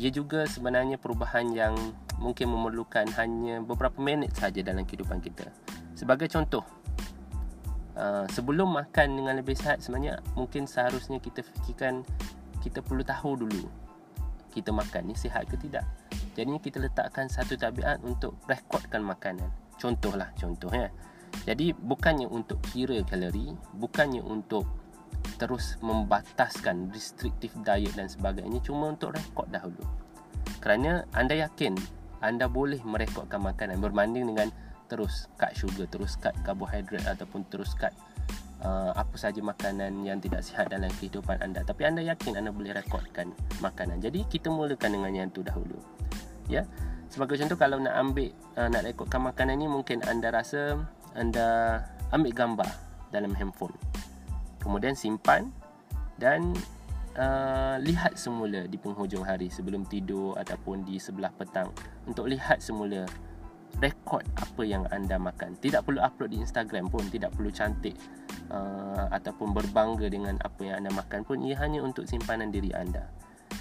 Ia 0.00 0.08
juga 0.08 0.48
sebenarnya 0.48 0.96
perubahan 0.96 1.52
yang 1.52 1.74
mungkin 2.16 2.48
memerlukan 2.48 3.06
hanya 3.18 3.60
beberapa 3.60 3.98
minit 3.98 4.32
saja 4.38 4.62
dalam 4.62 4.86
kehidupan 4.86 5.20
kita. 5.20 5.50
Sebagai 5.92 6.30
contoh, 6.32 6.64
uh, 7.98 8.24
sebelum 8.30 8.72
makan 8.72 9.20
dengan 9.20 9.36
lebih 9.38 9.58
sihat 9.58 9.84
sebenarnya 9.84 10.22
mungkin 10.38 10.64
seharusnya 10.64 11.20
kita 11.20 11.44
fikirkan 11.44 12.06
kita 12.62 12.78
perlu 12.78 13.02
tahu 13.02 13.42
dulu 13.42 13.66
kita 14.52 14.68
makan 14.70 15.08
ni 15.08 15.16
sihat 15.16 15.48
ke 15.48 15.56
tidak. 15.56 15.88
Jadi 16.36 16.52
kita 16.60 16.78
letakkan 16.78 17.26
satu 17.26 17.56
tabiat 17.56 18.04
untuk 18.04 18.36
rekodkan 18.44 19.00
makanan. 19.00 19.48
Contohlah, 19.80 20.28
contoh 20.36 20.68
ya. 20.70 20.92
Jadi 21.42 21.74
bukannya 21.74 22.30
untuk 22.30 22.62
kira 22.70 23.02
kalori, 23.02 23.50
bukannya 23.74 24.22
untuk 24.22 24.68
terus 25.38 25.78
membataskan 25.82 26.90
restrictive 26.90 27.54
diet 27.62 27.94
dan 27.94 28.06
sebagainya 28.06 28.62
cuma 28.62 28.94
untuk 28.94 29.14
rekod 29.14 29.46
dahulu. 29.50 29.82
Kerana 30.62 31.06
anda 31.14 31.34
yakin 31.34 31.74
anda 32.22 32.46
boleh 32.46 32.78
merekodkan 32.86 33.42
makanan 33.42 33.82
berbanding 33.82 34.30
dengan 34.30 34.54
terus 34.86 35.26
cut 35.40 35.50
sugar, 35.58 35.90
terus 35.90 36.14
cut 36.14 36.34
karbohidrat 36.46 37.02
ataupun 37.08 37.42
terus 37.50 37.74
cut 37.74 37.90
uh, 38.62 38.94
apa 38.94 39.16
saja 39.18 39.42
makanan 39.42 40.06
yang 40.06 40.22
tidak 40.22 40.46
sihat 40.46 40.70
dalam 40.70 40.90
kehidupan 41.02 41.42
anda. 41.42 41.66
Tapi 41.66 41.82
anda 41.82 42.00
yakin 42.04 42.38
anda 42.38 42.54
boleh 42.54 42.70
rekodkan 42.70 43.34
makanan. 43.58 43.98
Jadi 43.98 44.22
kita 44.30 44.48
mulakan 44.48 45.00
dengan 45.02 45.12
yang 45.12 45.28
tu 45.34 45.42
dahulu. 45.42 45.76
Ya. 46.46 46.66
Sebagai 47.12 47.36
contoh 47.44 47.60
kalau 47.60 47.76
nak 47.76 47.92
ambil 47.92 48.32
uh, 48.56 48.68
nak 48.72 48.88
rekodkan 48.88 49.20
makanan 49.20 49.60
ni 49.60 49.66
mungkin 49.68 50.00
anda 50.08 50.32
rasa 50.32 50.80
anda 51.16 51.80
ambil 52.12 52.32
gambar 52.32 52.70
dalam 53.12 53.32
handphone. 53.36 53.74
Kemudian 54.60 54.94
simpan 54.94 55.50
dan 56.16 56.54
uh, 57.18 57.76
lihat 57.82 58.16
semula 58.16 58.64
di 58.68 58.78
penghujung 58.78 59.26
hari 59.26 59.50
sebelum 59.50 59.84
tidur 59.88 60.38
ataupun 60.38 60.86
di 60.86 60.96
sebelah 60.96 61.32
petang 61.34 61.72
untuk 62.06 62.30
lihat 62.30 62.62
semula 62.62 63.04
rekod 63.80 64.22
apa 64.36 64.62
yang 64.62 64.84
anda 64.92 65.16
makan. 65.16 65.56
Tidak 65.56 65.80
perlu 65.80 66.04
upload 66.04 66.36
di 66.36 66.38
Instagram 66.44 66.92
pun, 66.92 67.08
tidak 67.08 67.32
perlu 67.32 67.48
cantik 67.48 67.96
uh, 68.52 69.08
ataupun 69.08 69.56
berbangga 69.56 70.12
dengan 70.12 70.36
apa 70.44 70.60
yang 70.60 70.84
anda 70.84 70.92
makan 70.92 71.24
pun 71.24 71.40
ia 71.40 71.56
hanya 71.56 71.80
untuk 71.80 72.04
simpanan 72.04 72.52
diri 72.52 72.68
anda. 72.76 73.08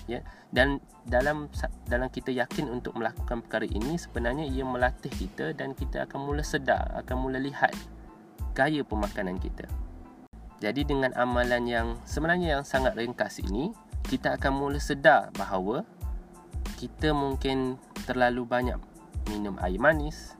Ya. 0.10 0.26
Dan 0.50 0.82
dalam 1.06 1.50
dalam 1.90 2.10
kita 2.10 2.30
yakin 2.30 2.70
untuk 2.70 2.98
melakukan 2.98 3.42
perkara 3.46 3.66
ini 3.66 3.98
sebenarnya 3.98 4.46
ia 4.46 4.66
melatih 4.66 5.10
kita 5.10 5.54
dan 5.58 5.74
kita 5.74 6.06
akan 6.06 6.20
mula 6.22 6.44
sedar, 6.46 6.94
akan 7.02 7.16
mula 7.18 7.38
lihat 7.42 7.74
gaya 8.54 8.84
pemakanan 8.86 9.40
kita. 9.40 9.66
Jadi 10.62 10.86
dengan 10.86 11.10
amalan 11.18 11.66
yang 11.66 11.88
sebenarnya 12.06 12.60
yang 12.60 12.64
sangat 12.68 12.94
ringkas 12.94 13.42
ini, 13.42 13.74
kita 14.06 14.38
akan 14.38 14.54
mula 14.54 14.78
sedar 14.78 15.34
bahawa 15.34 15.82
kita 16.78 17.14
mungkin 17.18 17.82
terlalu 18.06 18.46
banyak 18.46 18.78
minum 19.30 19.58
air 19.62 19.82
manis, 19.82 20.38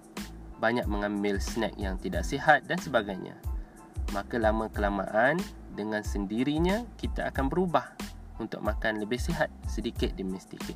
banyak 0.62 0.86
mengambil 0.86 1.42
snack 1.42 1.74
yang 1.78 1.98
tidak 1.98 2.22
sihat 2.22 2.66
dan 2.70 2.78
sebagainya. 2.78 3.34
Maka 4.14 4.38
lama 4.38 4.70
kelamaan 4.70 5.42
dengan 5.74 6.06
sendirinya 6.06 6.86
kita 7.02 7.32
akan 7.34 7.50
berubah 7.50 7.96
untuk 8.42 8.60
makan 8.66 9.02
lebih 9.02 9.22
sihat 9.22 9.48
sedikit 9.70 10.12
demi 10.18 10.42
sedikit. 10.42 10.76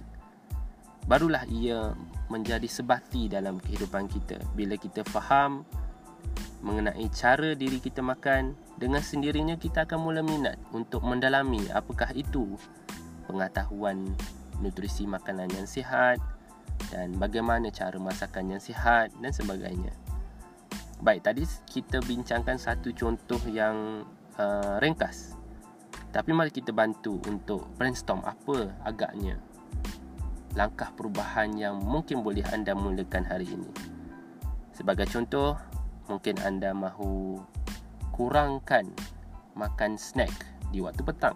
Barulah 1.06 1.46
ia 1.50 1.94
menjadi 2.34 2.66
sebati 2.66 3.30
dalam 3.30 3.62
kehidupan 3.62 4.10
kita 4.10 4.42
bila 4.58 4.74
kita 4.78 5.06
faham 5.06 5.66
mengenai 6.66 7.06
cara 7.14 7.54
diri 7.54 7.78
kita 7.78 8.02
makan 8.02 8.58
dengan 8.82 9.02
sendirinya 9.06 9.54
kita 9.54 9.86
akan 9.86 10.02
mula 10.02 10.26
minat 10.26 10.58
untuk 10.74 11.06
mendalami 11.06 11.62
apakah 11.70 12.10
itu 12.18 12.58
pengetahuan 13.30 14.18
nutrisi 14.58 15.06
makanan 15.06 15.52
yang 15.54 15.70
sihat 15.70 16.18
dan 16.90 17.14
bagaimana 17.22 17.70
cara 17.70 17.96
masakan 18.02 18.58
yang 18.58 18.62
sihat 18.62 19.14
dan 19.22 19.32
sebagainya. 19.32 19.94
Baik, 21.04 21.28
tadi 21.28 21.44
kita 21.68 22.00
bincangkan 22.02 22.56
satu 22.56 22.90
contoh 22.96 23.40
yang 23.52 24.08
uh, 24.40 24.80
ringkas. 24.80 25.36
Tapi 26.16 26.32
mari 26.32 26.48
kita 26.48 26.72
bantu 26.72 27.20
untuk 27.28 27.68
brainstorm 27.76 28.24
apa 28.24 28.72
agaknya 28.88 29.36
langkah 30.56 30.88
perubahan 30.96 31.52
yang 31.60 31.76
mungkin 31.84 32.24
boleh 32.24 32.48
anda 32.56 32.72
mulakan 32.72 33.28
hari 33.28 33.52
ini. 33.52 33.68
Sebagai 34.72 35.12
contoh, 35.12 35.60
mungkin 36.08 36.40
anda 36.40 36.72
mahu 36.72 37.44
kurangkan 38.16 38.88
makan 39.60 40.00
snack 40.00 40.32
di 40.72 40.80
waktu 40.80 41.04
petang. 41.04 41.36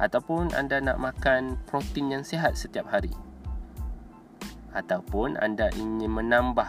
Ataupun 0.00 0.56
anda 0.56 0.80
nak 0.80 0.96
makan 0.96 1.60
protein 1.68 2.16
yang 2.16 2.24
sihat 2.24 2.56
setiap 2.56 2.88
hari. 2.88 3.12
Ataupun 4.72 5.36
anda 5.36 5.68
ingin 5.76 6.16
menambah 6.16 6.68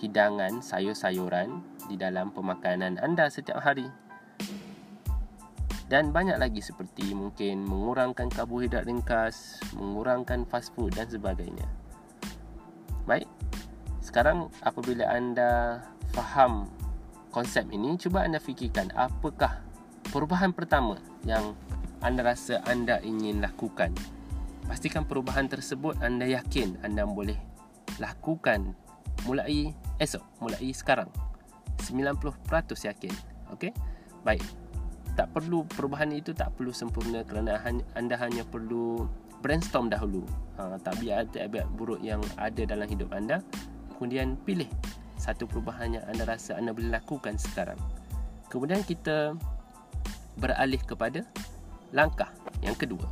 hidangan 0.00 0.64
sayur-sayuran 0.64 1.60
di 1.92 2.00
dalam 2.00 2.32
pemakanan 2.32 2.96
anda 3.00 3.28
setiap 3.28 3.60
hari 3.60 3.88
dan 5.92 6.08
banyak 6.08 6.40
lagi 6.40 6.64
seperti 6.64 7.12
mungkin 7.12 7.68
mengurangkan 7.68 8.32
karbohidrat 8.32 8.88
ringkas, 8.88 9.60
mengurangkan 9.76 10.48
fast 10.48 10.72
food 10.72 10.96
dan 10.96 11.04
sebagainya. 11.04 11.68
Baik, 13.04 13.28
sekarang 14.00 14.48
apabila 14.64 15.04
anda 15.12 15.84
faham 16.16 16.72
konsep 17.28 17.68
ini, 17.68 18.00
cuba 18.00 18.24
anda 18.24 18.40
fikirkan 18.40 18.88
apakah 18.96 19.60
perubahan 20.08 20.56
pertama 20.56 20.96
yang 21.28 21.52
anda 22.00 22.24
rasa 22.24 22.64
anda 22.64 22.96
ingin 23.04 23.44
lakukan. 23.44 23.92
Pastikan 24.64 25.04
perubahan 25.04 25.44
tersebut 25.44 26.00
anda 26.00 26.24
yakin 26.24 26.80
anda 26.80 27.04
boleh 27.04 27.36
lakukan 28.00 28.72
mulai 29.28 29.76
esok, 30.00 30.24
mulai 30.40 30.72
sekarang. 30.72 31.12
90% 31.84 32.32
yakin. 32.88 33.12
Okey? 33.52 33.76
Baik. 34.24 34.61
Tak 35.12 35.28
perlu 35.36 35.68
perubahan 35.68 36.08
itu 36.08 36.32
tak 36.32 36.56
perlu 36.56 36.72
sempurna 36.72 37.20
kerana 37.20 37.60
anda 37.92 38.16
hanya 38.16 38.48
perlu 38.48 39.04
brainstorm 39.44 39.92
dahulu. 39.92 40.24
Ha, 40.56 40.80
tabiat-tabiat 40.80 41.68
buruk 41.76 42.00
yang 42.00 42.24
ada 42.40 42.64
dalam 42.64 42.88
hidup 42.88 43.12
anda. 43.12 43.44
Kemudian 43.98 44.40
pilih 44.40 44.70
satu 45.20 45.44
perubahan 45.44 46.00
yang 46.00 46.04
anda 46.08 46.24
rasa 46.24 46.56
anda 46.56 46.72
boleh 46.72 46.90
lakukan 46.90 47.36
sekarang. 47.36 47.76
Kemudian 48.48 48.80
kita 48.82 49.36
beralih 50.40 50.80
kepada 50.80 51.28
langkah 51.92 52.32
yang 52.64 52.72
kedua. 52.72 53.04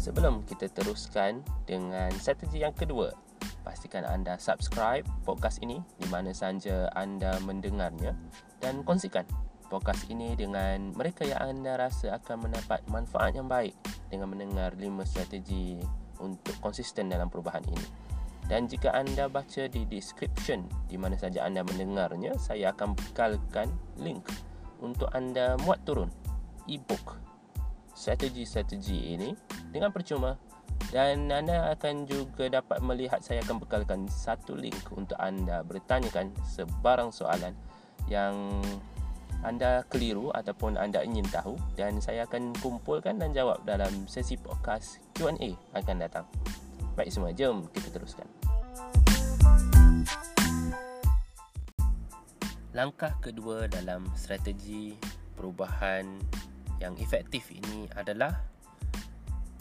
Sebelum 0.00 0.44
kita 0.48 0.68
teruskan 0.72 1.40
dengan 1.64 2.12
strategi 2.16 2.60
yang 2.60 2.76
kedua, 2.76 3.12
pastikan 3.64 4.04
anda 4.04 4.36
subscribe 4.36 5.08
podcast 5.24 5.64
ini 5.64 5.80
di 5.96 6.06
mana 6.12 6.36
sahaja 6.36 6.92
anda 6.92 7.40
mendengarnya 7.42 8.12
dan 8.60 8.84
kongsikan 8.84 9.24
podcast 9.72 10.04
ini 10.12 10.36
dengan 10.36 10.92
mereka 10.92 11.24
yang 11.24 11.40
anda 11.40 11.80
rasa 11.80 12.20
akan 12.20 12.46
mendapat 12.46 12.84
manfaat 12.92 13.32
yang 13.34 13.48
baik 13.48 13.72
dengan 14.12 14.30
mendengar 14.30 14.76
5 14.76 14.84
strategi 15.08 15.80
untuk 16.20 16.54
konsisten 16.62 17.10
dalam 17.10 17.26
perubahan 17.32 17.64
ini. 17.66 17.88
Dan 18.44 18.68
jika 18.68 18.92
anda 18.92 19.24
baca 19.26 19.64
di 19.66 19.88
description 19.88 20.68
di 20.84 21.00
mana 21.00 21.16
saja 21.16 21.48
anda 21.48 21.64
mendengarnya, 21.64 22.36
saya 22.36 22.76
akan 22.76 22.92
bekalkan 22.92 23.72
link 23.96 24.20
untuk 24.84 25.08
anda 25.16 25.56
muat 25.64 25.80
turun 25.88 26.12
e-book 26.68 27.24
strategi-strategi 27.94 29.16
ini 29.16 29.32
dengan 29.70 29.94
percuma 29.94 30.36
dan 30.94 31.26
anda 31.26 31.74
akan 31.74 32.06
juga 32.06 32.46
dapat 32.46 32.78
melihat 32.78 33.18
saya 33.18 33.42
akan 33.42 33.58
bekalkan 33.58 34.06
satu 34.06 34.54
link 34.54 34.78
untuk 34.94 35.18
anda 35.18 35.66
bertanyakan 35.66 36.30
sebarang 36.46 37.10
soalan 37.10 37.50
yang 38.06 38.62
anda 39.44 39.84
keliru 39.92 40.32
ataupun 40.32 40.80
anda 40.80 41.04
ingin 41.04 41.26
tahu 41.28 41.58
dan 41.76 42.00
saya 42.00 42.24
akan 42.24 42.56
kumpulkan 42.64 43.20
dan 43.20 43.34
jawab 43.36 43.60
dalam 43.68 44.08
sesi 44.08 44.40
podcast 44.40 45.04
Q&A 45.12 45.52
akan 45.76 45.96
datang. 46.00 46.24
Baik 46.96 47.10
semua, 47.12 47.34
jom 47.34 47.66
kita 47.74 47.90
teruskan. 47.92 48.24
Langkah 52.74 53.18
kedua 53.18 53.66
dalam 53.70 54.06
strategi 54.14 54.94
perubahan 55.34 56.06
yang 56.78 56.94
efektif 56.98 57.50
ini 57.50 57.86
adalah 57.94 58.34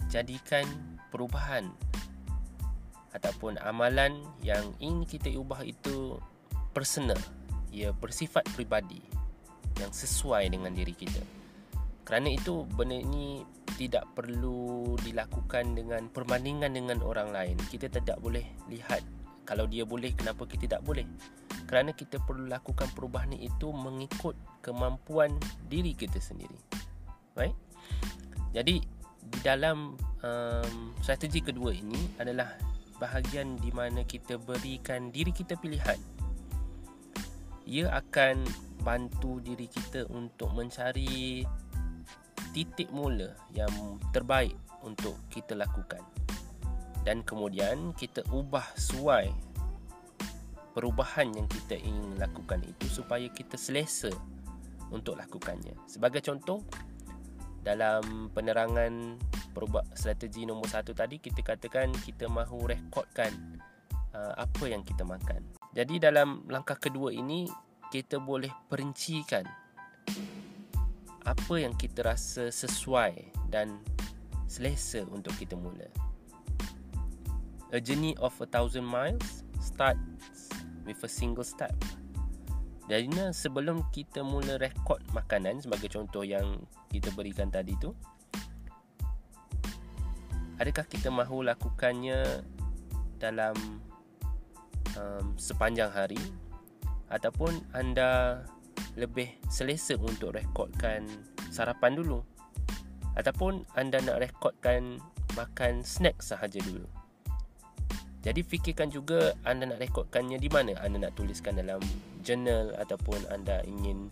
jadikan 0.10 0.93
perubahan 1.13 1.70
ataupun 3.13 3.62
amalan 3.62 4.25
yang 4.41 4.74
ingin 4.82 5.05
kita 5.05 5.29
ubah 5.38 5.62
itu 5.62 6.17
personal. 6.74 7.17
Ia 7.70 7.93
bersifat 7.93 8.50
peribadi 8.58 8.98
yang 9.77 9.93
sesuai 9.93 10.50
dengan 10.50 10.74
diri 10.74 10.98
kita. 10.98 11.22
Kerana 12.03 12.34
itu 12.34 12.65
benda 12.74 12.98
ini 12.98 13.46
tidak 13.77 14.10
perlu 14.13 14.93
dilakukan 15.01 15.77
dengan 15.77 16.10
perbandingan 16.10 16.74
dengan 16.74 17.00
orang 17.05 17.29
lain. 17.29 17.58
Kita 17.70 17.89
tidak 17.89 18.17
boleh 18.22 18.43
lihat 18.70 19.01
kalau 19.46 19.70
dia 19.70 19.86
boleh 19.86 20.13
kenapa 20.13 20.46
kita 20.50 20.77
tidak 20.77 20.82
boleh. 20.86 21.05
Kerana 21.70 21.96
kita 21.96 22.22
perlu 22.22 22.46
lakukan 22.50 22.89
perubahan 22.93 23.34
itu 23.34 23.72
mengikut 23.72 24.36
kemampuan 24.62 25.34
diri 25.70 25.96
kita 25.98 26.20
sendiri. 26.22 26.58
Baik. 27.34 27.55
Jadi 28.53 28.84
di 29.24 29.39
dalam 29.41 29.98
um, 30.24 30.96
strategi 31.03 31.44
kedua 31.44 31.75
ini 31.75 32.18
adalah 32.18 32.56
bahagian 32.98 33.60
di 33.60 33.70
mana 33.75 34.01
kita 34.08 34.39
berikan 34.39 35.12
diri 35.12 35.36
kita 35.36 35.60
pilihan. 35.60 36.00
Ia 37.67 37.91
akan 37.95 38.43
bantu 38.84 39.39
diri 39.39 39.67
kita 39.67 40.08
untuk 40.12 40.52
mencari 40.52 41.43
titik 42.52 42.91
mula 42.91 43.32
yang 43.56 43.71
terbaik 44.12 44.56
untuk 44.84 45.15
kita 45.32 45.56
lakukan. 45.56 46.04
Dan 47.04 47.24
kemudian 47.24 47.91
kita 47.95 48.24
ubah 48.32 48.63
suai 48.80 49.32
perubahan 50.71 51.36
yang 51.36 51.48
kita 51.52 51.76
ingin 51.76 52.15
lakukan 52.15 52.63
itu 52.63 52.88
supaya 52.88 53.28
kita 53.32 53.60
selesa 53.60 54.12
untuk 54.91 55.19
lakukannya. 55.19 55.76
Sebagai 55.88 56.24
contoh, 56.24 56.63
dalam 57.63 58.30
penerangan 58.32 59.19
perubah 59.54 59.86
strategi 59.94 60.50
nombor 60.50 60.68
satu 60.68 60.92
tadi 60.98 61.22
kita 61.22 61.46
katakan 61.46 61.94
kita 62.04 62.26
mahu 62.26 62.68
rekodkan 62.68 63.62
uh, 64.18 64.34
apa 64.36 64.66
yang 64.66 64.82
kita 64.82 65.06
makan. 65.06 65.46
Jadi 65.78 66.02
dalam 66.02 66.46
langkah 66.50 66.76
kedua 66.78 67.13
ini 67.13 67.46
kita 67.94 68.18
boleh 68.18 68.50
perincikan 68.68 69.46
apa 71.24 71.56
yang 71.56 71.78
kita 71.78 72.04
rasa 72.04 72.52
sesuai 72.52 73.32
dan 73.48 73.80
selesa 74.50 75.06
untuk 75.08 75.32
kita 75.39 75.56
mula. 75.56 75.88
A 77.74 77.82
journey 77.82 78.13
of 78.22 78.34
a 78.38 78.46
thousand 78.46 78.86
miles 78.86 79.46
starts 79.58 80.50
with 80.86 81.00
a 81.02 81.10
single 81.10 81.48
step. 81.48 81.74
Jadi 82.92 83.08
sebelum 83.32 83.88
kita 83.96 84.22
mula 84.22 84.60
rekod 84.60 85.00
makanan 85.16 85.63
sebagai 85.63 85.88
contoh 85.88 86.22
yang 86.22 86.60
kita 86.92 87.10
berikan 87.16 87.48
tadi 87.48 87.80
tu 87.80 87.96
adakah 90.63 90.88
kita 90.88 91.12
mahu 91.12 91.43
lakukannya 91.43 92.23
dalam 93.19 93.52
um, 94.95 95.36
sepanjang 95.36 95.91
hari? 95.91 96.19
Ataupun 97.12 97.67
anda 97.76 98.41
lebih 98.95 99.28
selesa 99.52 99.99
untuk 99.99 100.39
rekodkan 100.39 101.04
sarapan 101.52 101.99
dulu? 101.99 102.23
Ataupun 103.19 103.67
anda 103.76 103.99
nak 103.99 104.23
rekodkan 104.23 105.04
makan 105.36 105.84
snack 105.84 106.23
sahaja 106.23 106.63
dulu? 106.63 106.88
Jadi 108.23 108.39
fikirkan 108.39 108.88
juga 108.88 109.36
anda 109.43 109.67
nak 109.67 109.84
rekodkannya 109.84 110.39
di 110.39 110.47
mana? 110.47 110.80
Anda 110.80 111.12
nak 111.12 111.19
tuliskan 111.19 111.60
dalam 111.60 111.84
journal 112.23 112.71
ataupun 112.80 113.19
anda 113.28 113.60
ingin 113.67 114.08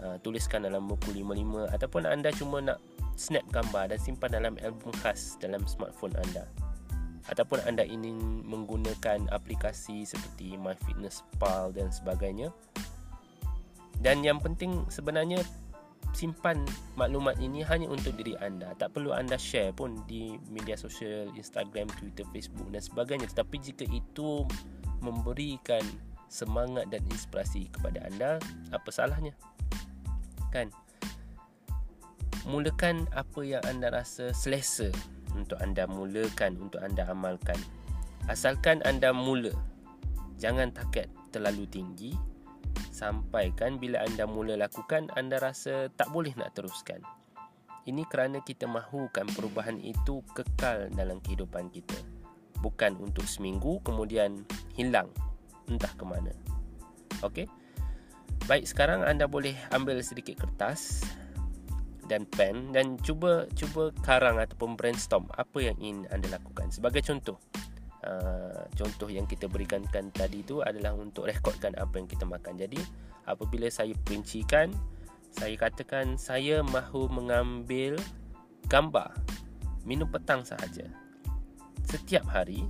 Uh, 0.00 0.16
tuliskan 0.24 0.64
dalam 0.64 0.88
buku 0.88 1.12
55 1.12 1.68
ataupun 1.68 2.08
anda 2.08 2.32
cuma 2.32 2.64
nak 2.64 2.80
snap 3.14 3.44
gambar 3.52 3.92
dan 3.92 3.98
simpan 4.00 4.32
dalam 4.32 4.54
album 4.64 4.90
khas 5.04 5.36
dalam 5.38 5.62
smartphone 5.68 6.16
anda. 6.16 6.48
Ataupun 7.30 7.62
anda 7.68 7.86
ingin 7.86 8.42
menggunakan 8.42 9.30
aplikasi 9.30 10.02
seperti 10.02 10.58
MyFitnessPal 10.58 11.70
dan 11.76 11.92
sebagainya. 11.94 12.50
Dan 14.02 14.26
yang 14.26 14.42
penting 14.42 14.82
sebenarnya 14.90 15.38
simpan 16.12 16.66
maklumat 16.98 17.38
ini 17.38 17.62
hanya 17.62 17.86
untuk 17.86 18.18
diri 18.18 18.36
anda. 18.42 18.74
Tak 18.76 18.98
perlu 18.98 19.14
anda 19.14 19.38
share 19.38 19.72
pun 19.72 20.02
di 20.10 20.36
media 20.50 20.74
sosial 20.74 21.30
Instagram, 21.38 21.88
Twitter, 21.94 22.26
Facebook 22.34 22.68
dan 22.74 22.82
sebagainya. 22.82 23.30
Tetapi 23.30 23.56
jika 23.62 23.84
itu 23.88 24.44
memberikan 25.00 25.82
semangat 26.32 26.88
dan 26.88 27.04
inspirasi 27.12 27.68
kepada 27.68 28.00
anda 28.08 28.40
apa 28.72 28.88
salahnya? 28.88 29.36
Kan? 30.48 30.72
Mulakan 32.48 33.04
apa 33.12 33.44
yang 33.44 33.60
anda 33.68 33.92
rasa 33.92 34.32
selesa 34.32 34.88
untuk 35.36 35.60
anda 35.60 35.84
mulakan 35.84 36.56
untuk 36.56 36.80
anda 36.80 37.04
amalkan. 37.12 37.60
Asalkan 38.32 38.80
anda 38.88 39.12
mula 39.12 39.52
jangan 40.40 40.72
takat 40.72 41.12
terlalu 41.30 41.68
tinggi. 41.68 42.16
Sampaikan 42.88 43.76
bila 43.76 44.00
anda 44.00 44.24
mula 44.24 44.56
lakukan 44.56 45.12
anda 45.12 45.36
rasa 45.36 45.92
tak 45.92 46.08
boleh 46.08 46.32
nak 46.40 46.56
teruskan. 46.56 47.04
Ini 47.82 48.06
kerana 48.06 48.40
kita 48.40 48.70
mahukan 48.70 49.26
perubahan 49.34 49.82
itu 49.82 50.22
kekal 50.32 50.86
dalam 50.94 51.18
kehidupan 51.18 51.66
kita. 51.74 51.98
Bukan 52.62 52.94
untuk 53.02 53.26
seminggu 53.26 53.82
kemudian 53.82 54.46
hilang 54.78 55.10
entah 55.68 55.92
ke 55.94 56.04
mana 56.06 56.32
okey 57.26 57.46
Baik, 58.50 58.66
sekarang 58.66 59.06
anda 59.06 59.30
boleh 59.30 59.54
ambil 59.70 60.02
sedikit 60.02 60.34
kertas 60.34 61.06
dan 62.10 62.26
pen 62.26 62.74
dan 62.74 62.98
cuba 62.98 63.46
cuba 63.54 63.94
karang 64.02 64.42
ataupun 64.42 64.74
brainstorm 64.74 65.30
apa 65.38 65.62
yang 65.62 65.78
ingin 65.78 66.10
anda 66.10 66.26
lakukan. 66.26 66.66
Sebagai 66.74 67.06
contoh, 67.06 67.38
uh, 68.02 68.66
contoh 68.74 69.06
yang 69.06 69.30
kita 69.30 69.46
berikan 69.46 69.86
kan 69.94 70.10
tadi 70.10 70.42
itu 70.42 70.58
adalah 70.58 70.90
untuk 70.98 71.30
rekodkan 71.30 71.78
apa 71.78 72.02
yang 72.02 72.10
kita 72.10 72.26
makan. 72.26 72.58
Jadi, 72.58 72.82
apabila 73.30 73.70
saya 73.70 73.94
perincikan, 74.02 74.74
saya 75.30 75.54
katakan 75.54 76.18
saya 76.18 76.66
mahu 76.66 77.06
mengambil 77.14 77.94
gambar 78.66 79.14
minum 79.86 80.10
petang 80.10 80.42
sahaja 80.42 80.90
setiap 81.86 82.26
hari 82.26 82.66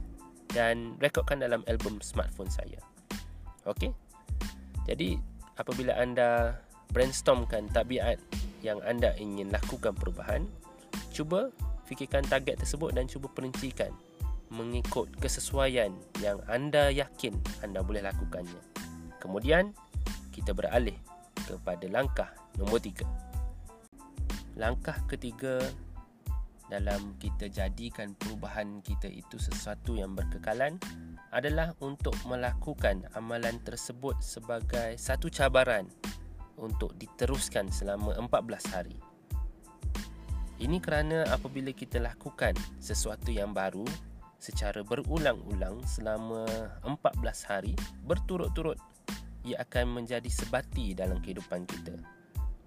dan 0.53 0.97
rekodkan 1.01 1.41
dalam 1.41 1.65
album 1.67 1.99
smartphone 2.05 2.49
saya. 2.49 2.81
Okey? 3.69 3.93
Jadi 4.89 5.17
apabila 5.57 5.97
anda 5.97 6.61
brainstormkan 6.93 7.73
tabiat 7.73 8.21
yang 8.61 8.79
anda 8.85 9.17
ingin 9.17 9.49
lakukan 9.49 9.97
perubahan, 9.97 10.45
cuba 11.11 11.49
fikirkan 11.89 12.25
target 12.29 12.63
tersebut 12.63 12.95
dan 12.95 13.09
cuba 13.09 13.29
perincikan 13.33 13.91
mengikut 14.53 15.09
kesesuaian 15.17 15.97
yang 16.21 16.37
anda 16.47 16.93
yakin 16.93 17.33
anda 17.65 17.81
boleh 17.81 18.05
lakukannya. 18.05 18.61
Kemudian, 19.17 19.73
kita 20.35 20.53
beralih 20.53 20.97
kepada 21.49 21.89
langkah 21.89 22.29
nombor 22.61 22.85
tiga. 22.85 23.09
Langkah 24.59 25.01
ketiga 25.09 25.63
dalam 26.73 27.21
kita 27.21 27.53
jadikan 27.53 28.17
perubahan 28.17 28.81
kita 28.81 29.05
itu 29.05 29.37
sesuatu 29.37 29.93
yang 29.93 30.17
berkekalan 30.17 30.81
adalah 31.29 31.77
untuk 31.85 32.17
melakukan 32.25 33.05
amalan 33.13 33.61
tersebut 33.61 34.17
sebagai 34.25 34.97
satu 34.97 35.29
cabaran 35.29 35.85
untuk 36.57 36.97
diteruskan 36.97 37.69
selama 37.69 38.17
14 38.17 38.73
hari. 38.73 38.97
Ini 40.65 40.81
kerana 40.81 41.29
apabila 41.29 41.77
kita 41.77 42.01
lakukan 42.01 42.57
sesuatu 42.81 43.29
yang 43.29 43.53
baru 43.53 43.85
secara 44.41 44.81
berulang-ulang 44.81 45.85
selama 45.85 46.49
14 46.89 47.51
hari 47.53 47.77
berturut-turut 48.09 48.81
ia 49.45 49.61
akan 49.61 50.01
menjadi 50.01 50.31
sebati 50.31 50.97
dalam 50.97 51.21
kehidupan 51.21 51.69
kita. 51.69 52.01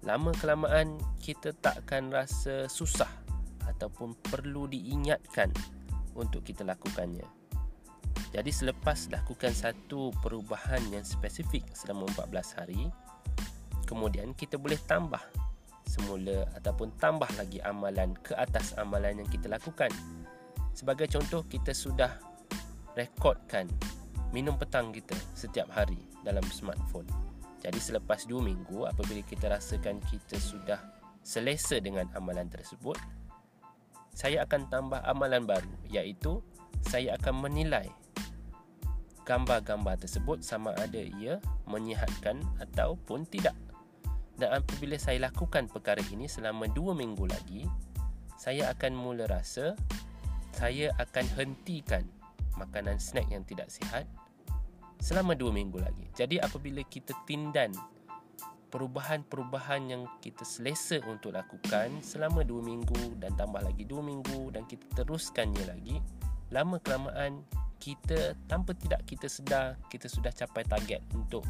Lama 0.06 0.30
kelamaan 0.38 0.94
kita 1.18 1.56
takkan 1.58 2.12
rasa 2.12 2.68
susah 2.70 3.25
ataupun 3.66 4.14
perlu 4.18 4.70
diingatkan 4.70 5.50
untuk 6.14 6.42
kita 6.46 6.64
lakukannya. 6.64 7.26
Jadi 8.32 8.50
selepas 8.50 9.10
lakukan 9.12 9.52
satu 9.52 10.10
perubahan 10.24 10.82
yang 10.90 11.04
spesifik 11.04 11.62
selama 11.72 12.08
14 12.14 12.58
hari, 12.58 12.82
kemudian 13.84 14.32
kita 14.32 14.58
boleh 14.58 14.78
tambah 14.88 15.22
semula 15.86 16.44
ataupun 16.58 16.96
tambah 16.98 17.30
lagi 17.38 17.62
amalan 17.62 18.12
ke 18.20 18.34
atas 18.34 18.74
amalan 18.74 19.22
yang 19.22 19.28
kita 19.30 19.46
lakukan 19.46 19.88
Sebagai 20.76 21.08
contoh 21.08 21.48
kita 21.48 21.72
sudah 21.72 22.20
rekodkan 22.92 23.64
minum 24.36 24.60
petang 24.60 24.92
kita 24.92 25.16
setiap 25.32 25.72
hari 25.72 25.96
dalam 26.20 26.44
smartphone. 26.52 27.08
Jadi 27.64 27.80
selepas 27.80 28.28
2 28.28 28.36
minggu 28.44 28.84
apabila 28.84 29.24
kita 29.24 29.48
rasakan 29.48 30.04
kita 30.04 30.36
sudah 30.36 30.76
selesa 31.24 31.80
dengan 31.80 32.12
amalan 32.12 32.52
tersebut, 32.52 33.00
saya 34.16 34.48
akan 34.48 34.72
tambah 34.72 35.04
amalan 35.04 35.44
baru 35.44 35.68
iaitu 35.92 36.40
saya 36.88 37.20
akan 37.20 37.44
menilai 37.44 37.84
gambar-gambar 39.28 40.00
tersebut 40.00 40.40
sama 40.40 40.72
ada 40.80 41.02
ia 41.02 41.36
menyihatkan 41.68 42.40
ataupun 42.62 43.28
tidak. 43.28 43.52
Dan 44.40 44.56
apabila 44.56 44.96
saya 44.96 45.28
lakukan 45.28 45.68
perkara 45.68 46.00
ini 46.08 46.30
selama 46.30 46.64
2 46.72 46.96
minggu 46.96 47.28
lagi, 47.28 47.68
saya 48.40 48.72
akan 48.72 48.96
mula 48.96 49.28
rasa 49.28 49.76
saya 50.56 50.96
akan 50.96 51.26
hentikan 51.36 52.08
makanan 52.56 52.96
snack 52.96 53.28
yang 53.28 53.44
tidak 53.44 53.68
sihat 53.68 54.08
selama 54.96 55.36
2 55.36 55.52
minggu 55.52 55.76
lagi. 55.76 56.08
Jadi 56.16 56.40
apabila 56.40 56.80
kita 56.88 57.12
tindan 57.28 57.74
perubahan-perubahan 58.70 59.88
yang 59.88 60.02
kita 60.18 60.42
selesa 60.42 60.98
untuk 61.06 61.34
lakukan 61.34 62.02
selama 62.02 62.42
2 62.42 62.60
minggu 62.62 63.18
dan 63.22 63.32
tambah 63.38 63.62
lagi 63.62 63.86
2 63.86 64.02
minggu 64.02 64.50
dan 64.50 64.66
kita 64.66 64.84
teruskannya 65.02 65.64
lagi, 65.70 66.02
lama 66.50 66.78
kelamaan 66.82 67.42
kita 67.76 68.34
tanpa 68.48 68.72
tidak 68.72 69.04
kita 69.04 69.28
sedar 69.28 69.76
kita 69.92 70.08
sudah 70.08 70.32
capai 70.32 70.64
target 70.64 71.04
untuk 71.12 71.44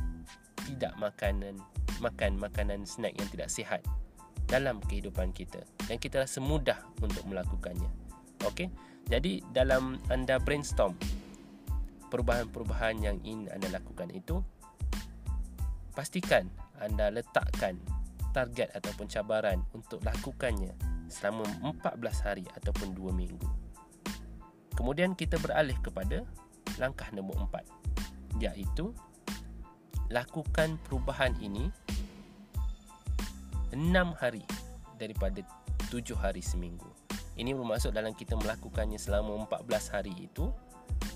tidak 0.67 0.93
makanan 0.99 1.55
makan 2.03 2.35
makanan 2.37 2.83
snack 2.83 3.15
yang 3.15 3.29
tidak 3.31 3.49
sihat 3.49 3.81
dalam 4.51 4.83
kehidupan 4.85 5.31
kita 5.31 5.63
dan 5.87 5.97
kita 5.99 6.23
rasa 6.23 6.39
mudah 6.43 6.79
untuk 7.03 7.23
melakukannya. 7.27 7.89
Okey. 8.47 8.71
Jadi 9.07 9.39
dalam 9.55 10.03
anda 10.11 10.43
brainstorm 10.43 10.99
perubahan-perubahan 12.11 13.03
yang 13.03 13.17
ingin 13.23 13.47
anda 13.55 13.71
lakukan 13.71 14.11
itu 14.11 14.43
pastikan 15.95 16.51
anda 16.81 17.09
letakkan 17.11 17.81
target 18.37 18.73
ataupun 18.77 19.09
cabaran 19.09 19.65
untuk 19.73 20.05
lakukannya 20.05 20.77
selama 21.09 21.47
14 21.65 22.27
hari 22.27 22.45
ataupun 22.53 22.93
2 22.93 23.15
minggu. 23.17 23.49
Kemudian 24.77 25.17
kita 25.17 25.41
beralih 25.41 25.77
kepada 25.81 26.27
langkah 26.77 27.09
nombor 27.17 27.49
4 27.49 28.45
iaitu 28.45 28.93
lakukan 30.13 30.77
perubahan 30.85 31.33
ini 31.41 31.73
6 33.73 34.21
hari 34.21 34.45
daripada 35.01 35.41
7 35.89 36.13
hari 36.17 36.45
seminggu. 36.45 36.89
Ini 37.37 37.53
bermaksud 37.53 37.93
dalam 37.93 38.17
kita 38.17 38.37
melakukannya 38.37 38.97
selama 38.97 39.49
14 39.49 39.93
hari 39.97 40.13
itu 40.17 40.53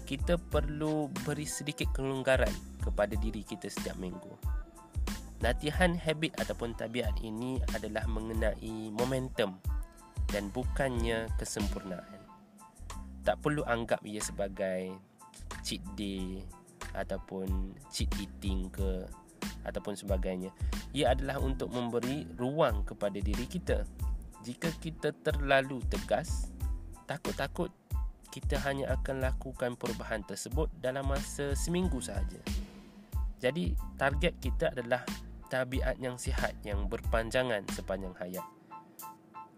kita 0.05 0.37
perlu 0.37 1.07
beri 1.23 1.47
sedikit 1.47 1.89
kelonggaran 1.95 2.51
kepada 2.83 3.15
diri 3.17 3.47
kita 3.47 3.71
setiap 3.71 3.97
minggu. 3.97 4.60
Latihan 5.41 5.97
habit 5.97 6.37
ataupun 6.37 6.77
tabiat 6.77 7.17
ini 7.25 7.57
adalah 7.73 8.05
mengenai 8.05 8.93
momentum 8.93 9.57
dan 10.29 10.53
bukannya 10.53 11.33
kesempurnaan. 11.41 12.21
Tak 13.25 13.41
perlu 13.41 13.65
anggap 13.65 14.05
ia 14.05 14.21
sebagai 14.21 14.93
cheat 15.65 15.81
day 15.97 16.45
ataupun 16.93 17.73
cheat 17.89 18.09
eating 18.21 18.69
ke 18.69 19.05
ataupun 19.65 19.97
sebagainya. 19.97 20.53
Ia 20.93 21.17
adalah 21.17 21.41
untuk 21.41 21.73
memberi 21.73 22.29
ruang 22.37 22.85
kepada 22.85 23.17
diri 23.17 23.49
kita 23.49 23.85
jika 24.41 24.73
kita 24.81 25.13
terlalu 25.21 25.85
tegas, 25.93 26.49
takut-takut 27.05 27.69
kita 28.33 28.57
hanya 28.65 28.97
akan 28.97 29.21
lakukan 29.21 29.77
perubahan 29.77 30.25
tersebut 30.25 30.73
dalam 30.81 31.05
masa 31.13 31.53
seminggu 31.53 32.01
sahaja. 32.01 32.41
Jadi, 33.37 33.77
target 34.01 34.41
kita 34.41 34.73
adalah 34.73 35.05
tabiat 35.51 35.99
yang 35.99 36.15
sihat 36.15 36.55
yang 36.63 36.87
berpanjangan 36.87 37.67
sepanjang 37.75 38.15
hayat. 38.23 38.47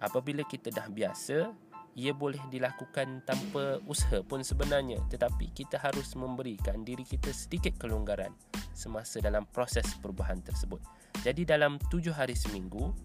Apabila 0.00 0.42
kita 0.42 0.72
dah 0.72 0.88
biasa, 0.88 1.52
ia 1.92 2.16
boleh 2.16 2.40
dilakukan 2.48 3.20
tanpa 3.28 3.76
usaha 3.84 4.24
pun 4.24 4.40
sebenarnya 4.40 5.04
tetapi 5.12 5.52
kita 5.52 5.76
harus 5.76 6.16
memberikan 6.16 6.80
diri 6.82 7.04
kita 7.04 7.28
sedikit 7.30 7.76
kelonggaran 7.76 8.32
semasa 8.72 9.20
dalam 9.20 9.44
proses 9.44 9.84
perubahan 10.00 10.40
tersebut. 10.40 10.80
Jadi 11.20 11.44
dalam 11.44 11.76
tujuh 11.92 12.16
hari 12.16 12.32
seminggu, 12.32 12.96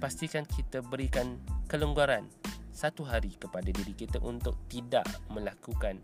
pastikan 0.00 0.48
kita 0.48 0.80
berikan 0.80 1.36
kelonggaran 1.68 2.24
satu 2.72 3.04
hari 3.04 3.36
kepada 3.36 3.68
diri 3.68 3.92
kita 3.92 4.16
untuk 4.24 4.56
tidak 4.72 5.04
melakukan 5.28 6.00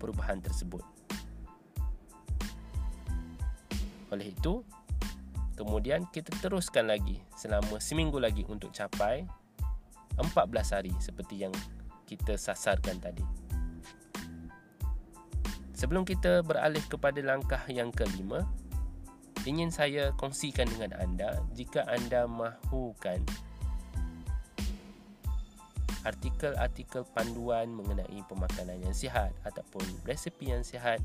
perubahan 0.00 0.40
tersebut. 0.40 0.80
Oleh 4.08 4.32
itu, 4.32 4.64
kemudian 5.54 6.06
kita 6.10 6.34
teruskan 6.42 6.90
lagi 6.90 7.22
selama 7.38 7.78
seminggu 7.78 8.18
lagi 8.18 8.42
untuk 8.50 8.74
capai 8.74 9.26
14 10.18 10.74
hari 10.74 10.92
seperti 11.02 11.46
yang 11.46 11.54
kita 12.06 12.38
sasarkan 12.38 13.00
tadi. 13.02 13.24
Sebelum 15.74 16.06
kita 16.06 16.46
beralih 16.46 16.82
kepada 16.86 17.18
langkah 17.18 17.60
yang 17.66 17.90
kelima, 17.90 18.46
ingin 19.44 19.74
saya 19.74 20.14
kongsikan 20.16 20.70
dengan 20.70 20.96
anda 20.96 21.42
jika 21.52 21.84
anda 21.90 22.24
mahukan 22.24 23.20
artikel-artikel 26.04 27.04
panduan 27.16 27.72
mengenai 27.72 28.20
pemakanan 28.28 28.80
yang 28.80 28.92
sihat 28.92 29.32
ataupun 29.44 29.84
resepi 30.04 30.52
yang 30.52 30.64
sihat 30.64 31.00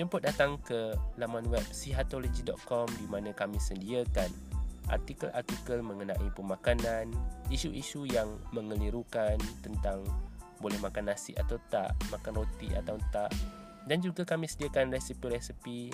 jemput 0.00 0.24
datang 0.24 0.56
ke 0.64 0.96
laman 1.20 1.44
web 1.52 1.60
sihatology.com 1.68 2.88
di 2.96 3.04
mana 3.04 3.36
kami 3.36 3.60
sediakan 3.60 4.32
artikel-artikel 4.88 5.84
mengenai 5.84 6.32
pemakanan 6.32 7.12
isu-isu 7.52 8.08
yang 8.08 8.40
mengelirukan 8.56 9.36
tentang 9.60 10.00
boleh 10.64 10.80
makan 10.80 11.12
nasi 11.12 11.36
atau 11.36 11.60
tak 11.68 11.92
makan 12.08 12.40
roti 12.40 12.72
atau 12.72 12.96
tak 13.12 13.28
dan 13.84 14.00
juga 14.00 14.24
kami 14.24 14.48
sediakan 14.48 14.88
resepi-resepi 14.88 15.92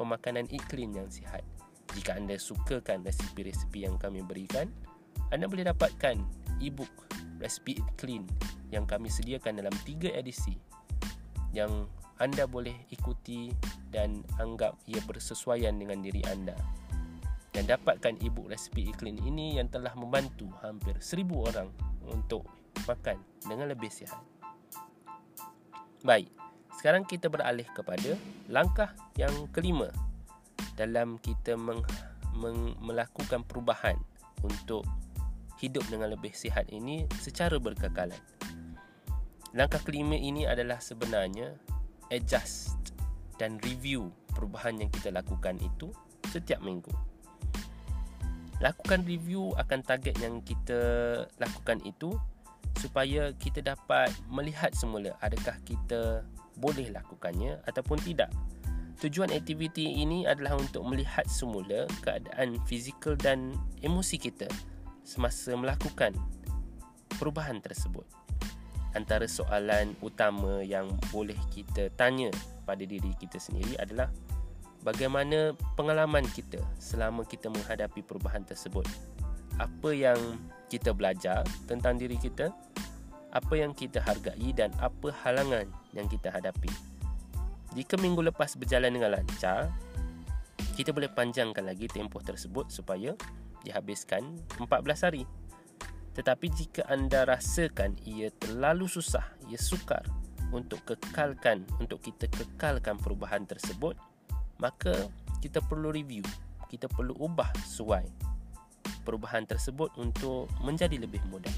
pemakanan 0.00 0.48
iklim 0.52 0.96
yang 0.96 1.08
sihat. 1.12 1.44
Jika 1.92 2.16
anda 2.16 2.36
sukakan 2.36 3.04
resipi-resipi 3.04 3.88
yang 3.88 3.96
kami 3.96 4.20
berikan, 4.20 4.68
anda 5.32 5.48
boleh 5.48 5.64
dapatkan 5.64 6.20
e-book 6.60 6.92
It 7.40 7.84
Clean 8.00 8.24
yang 8.72 8.88
kami 8.88 9.12
sediakan 9.12 9.60
dalam 9.60 9.72
tiga 9.84 10.08
edisi 10.12 10.56
yang 11.52 11.88
anda 12.16 12.48
boleh 12.48 12.88
ikuti 12.88 13.52
dan 13.92 14.24
anggap 14.40 14.76
ia 14.88 15.00
bersesuaian 15.04 15.76
dengan 15.76 16.00
diri 16.00 16.24
anda. 16.28 16.56
Dan 17.52 17.68
dapatkan 17.68 18.20
e-book 18.20 18.52
It 18.52 18.68
Clean 19.00 19.16
ini 19.16 19.56
yang 19.56 19.72
telah 19.72 19.96
membantu 19.96 20.52
hampir 20.60 20.92
seribu 21.00 21.48
orang 21.48 21.72
untuk 22.04 22.44
makan 22.84 23.16
dengan 23.48 23.72
lebih 23.72 23.88
sihat. 23.88 24.20
Baik, 26.04 26.28
sekarang 26.76 27.08
kita 27.08 27.32
beralih 27.32 27.64
kepada 27.72 28.20
langkah 28.52 28.92
yang 29.16 29.32
kelima 29.50 29.88
dalam 30.76 31.16
kita 31.16 31.56
meng, 31.56 31.80
meng, 32.36 32.76
melakukan 32.84 33.40
perubahan 33.48 33.96
untuk 34.44 34.84
hidup 35.56 35.82
dengan 35.88 36.12
lebih 36.12 36.36
sihat 36.36 36.68
ini 36.68 37.08
secara 37.16 37.56
berkekalan. 37.56 38.20
Langkah 39.56 39.80
kelima 39.80 40.20
ini 40.20 40.44
adalah 40.44 40.84
sebenarnya 40.84 41.56
adjust 42.10 42.76
dan 43.36 43.60
review 43.64 44.08
perubahan 44.32 44.80
yang 44.80 44.90
kita 44.92 45.12
lakukan 45.12 45.56
itu 45.60 45.92
setiap 46.28 46.60
minggu. 46.60 46.92
Lakukan 48.60 49.04
review 49.04 49.52
akan 49.60 49.84
target 49.84 50.16
yang 50.20 50.40
kita 50.40 50.80
lakukan 51.36 51.80
itu 51.84 52.16
supaya 52.80 53.32
kita 53.36 53.60
dapat 53.60 54.12
melihat 54.28 54.72
semula 54.72 55.12
adakah 55.20 55.56
kita 55.64 56.24
boleh 56.56 56.88
lakukannya 56.92 57.60
ataupun 57.68 58.00
tidak. 58.00 58.32
Tujuan 58.96 59.28
aktiviti 59.28 60.00
ini 60.00 60.24
adalah 60.24 60.56
untuk 60.56 60.80
melihat 60.88 61.28
semula 61.28 61.84
keadaan 62.00 62.56
fizikal 62.64 63.12
dan 63.12 63.52
emosi 63.84 64.16
kita 64.16 64.48
semasa 65.04 65.52
melakukan 65.52 66.16
perubahan 67.20 67.60
tersebut. 67.60 68.08
Antara 68.96 69.28
soalan 69.28 69.92
utama 70.00 70.64
yang 70.64 70.88
boleh 71.12 71.36
kita 71.52 71.92
tanya 72.00 72.32
pada 72.64 72.80
diri 72.80 73.12
kita 73.20 73.36
sendiri 73.36 73.76
adalah 73.76 74.08
bagaimana 74.80 75.52
pengalaman 75.76 76.24
kita 76.32 76.56
selama 76.80 77.28
kita 77.28 77.52
menghadapi 77.52 78.00
perubahan 78.00 78.40
tersebut. 78.48 78.88
Apa 79.60 79.92
yang 79.92 80.40
kita 80.72 80.96
belajar 80.96 81.44
tentang 81.68 82.00
diri 82.00 82.16
kita, 82.16 82.48
apa 83.36 83.54
yang 83.60 83.76
kita 83.76 84.00
hargai 84.00 84.48
dan 84.56 84.72
apa 84.80 85.12
halangan 85.28 85.68
yang 85.92 86.08
kita 86.08 86.32
hadapi. 86.32 86.72
Jika 87.76 88.00
minggu 88.00 88.24
lepas 88.32 88.56
berjalan 88.56 88.96
dengan 88.96 89.12
lancar, 89.12 89.68
kita 90.72 90.96
boleh 90.96 91.12
panjangkan 91.12 91.68
lagi 91.68 91.84
tempoh 91.92 92.24
tersebut 92.24 92.72
supaya 92.72 93.12
dihabiskan 93.60 94.40
14 94.56 95.04
hari. 95.04 95.28
Tetapi 96.16 96.46
jika 96.48 96.82
anda 96.88 97.28
rasakan 97.28 98.00
ia 98.08 98.32
terlalu 98.32 98.88
susah, 98.88 99.36
ia 99.52 99.60
sukar 99.60 100.02
untuk 100.48 100.80
kekalkan, 100.88 101.68
untuk 101.76 102.00
kita 102.00 102.24
kekalkan 102.32 102.96
perubahan 102.96 103.44
tersebut, 103.44 104.00
maka 104.56 105.12
kita 105.44 105.60
perlu 105.60 105.92
review, 105.92 106.24
kita 106.72 106.88
perlu 106.88 107.12
ubah 107.20 107.52
suai 107.68 108.08
perubahan 109.04 109.44
tersebut 109.46 109.92
untuk 110.00 110.48
menjadi 110.64 110.98
lebih 110.98 111.22
mudah. 111.30 111.52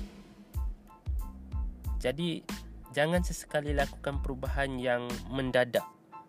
Jadi, 2.03 2.43
jangan 2.93 3.25
sesekali 3.25 3.73
lakukan 3.73 4.21
perubahan 4.21 4.77
yang 4.77 5.09
mendadak 5.33 5.87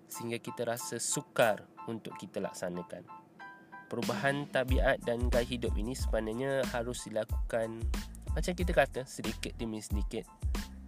sehingga 0.09 0.41
kita 0.41 0.65
rasa 0.65 0.97
sukar 0.97 1.65
untuk 1.85 2.17
kita 2.17 2.41
laksanakan. 2.41 3.05
Perubahan 3.89 4.49
tabiat 4.49 5.01
dan 5.01 5.29
gaya 5.33 5.45
hidup 5.45 5.73
ini 5.77 5.97
sebenarnya 5.97 6.61
harus 6.73 7.05
dilakukan 7.09 7.81
macam 8.33 8.53
kita 8.53 8.71
kata 8.71 9.01
sedikit 9.05 9.53
demi 9.57 9.81
sedikit 9.81 10.25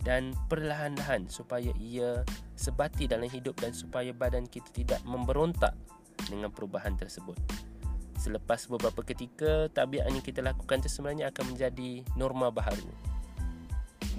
dan 0.01 0.33
perlahan-lahan 0.49 1.29
supaya 1.29 1.69
ia 1.77 2.25
sebati 2.57 3.05
dalam 3.05 3.29
hidup 3.29 3.57
dan 3.61 3.73
supaya 3.73 4.09
badan 4.13 4.49
kita 4.49 4.69
tidak 4.73 5.01
memberontak 5.05 5.77
dengan 6.29 6.49
perubahan 6.49 6.97
tersebut. 6.97 7.37
Selepas 8.17 8.69
beberapa 8.69 9.01
ketika, 9.01 9.69
tabiat 9.73 10.05
yang 10.05 10.21
kita 10.21 10.45
lakukan 10.45 10.81
itu 10.85 10.89
sebenarnya 10.89 11.33
akan 11.33 11.57
menjadi 11.57 12.05
norma 12.13 12.53
baharu. 12.53 12.85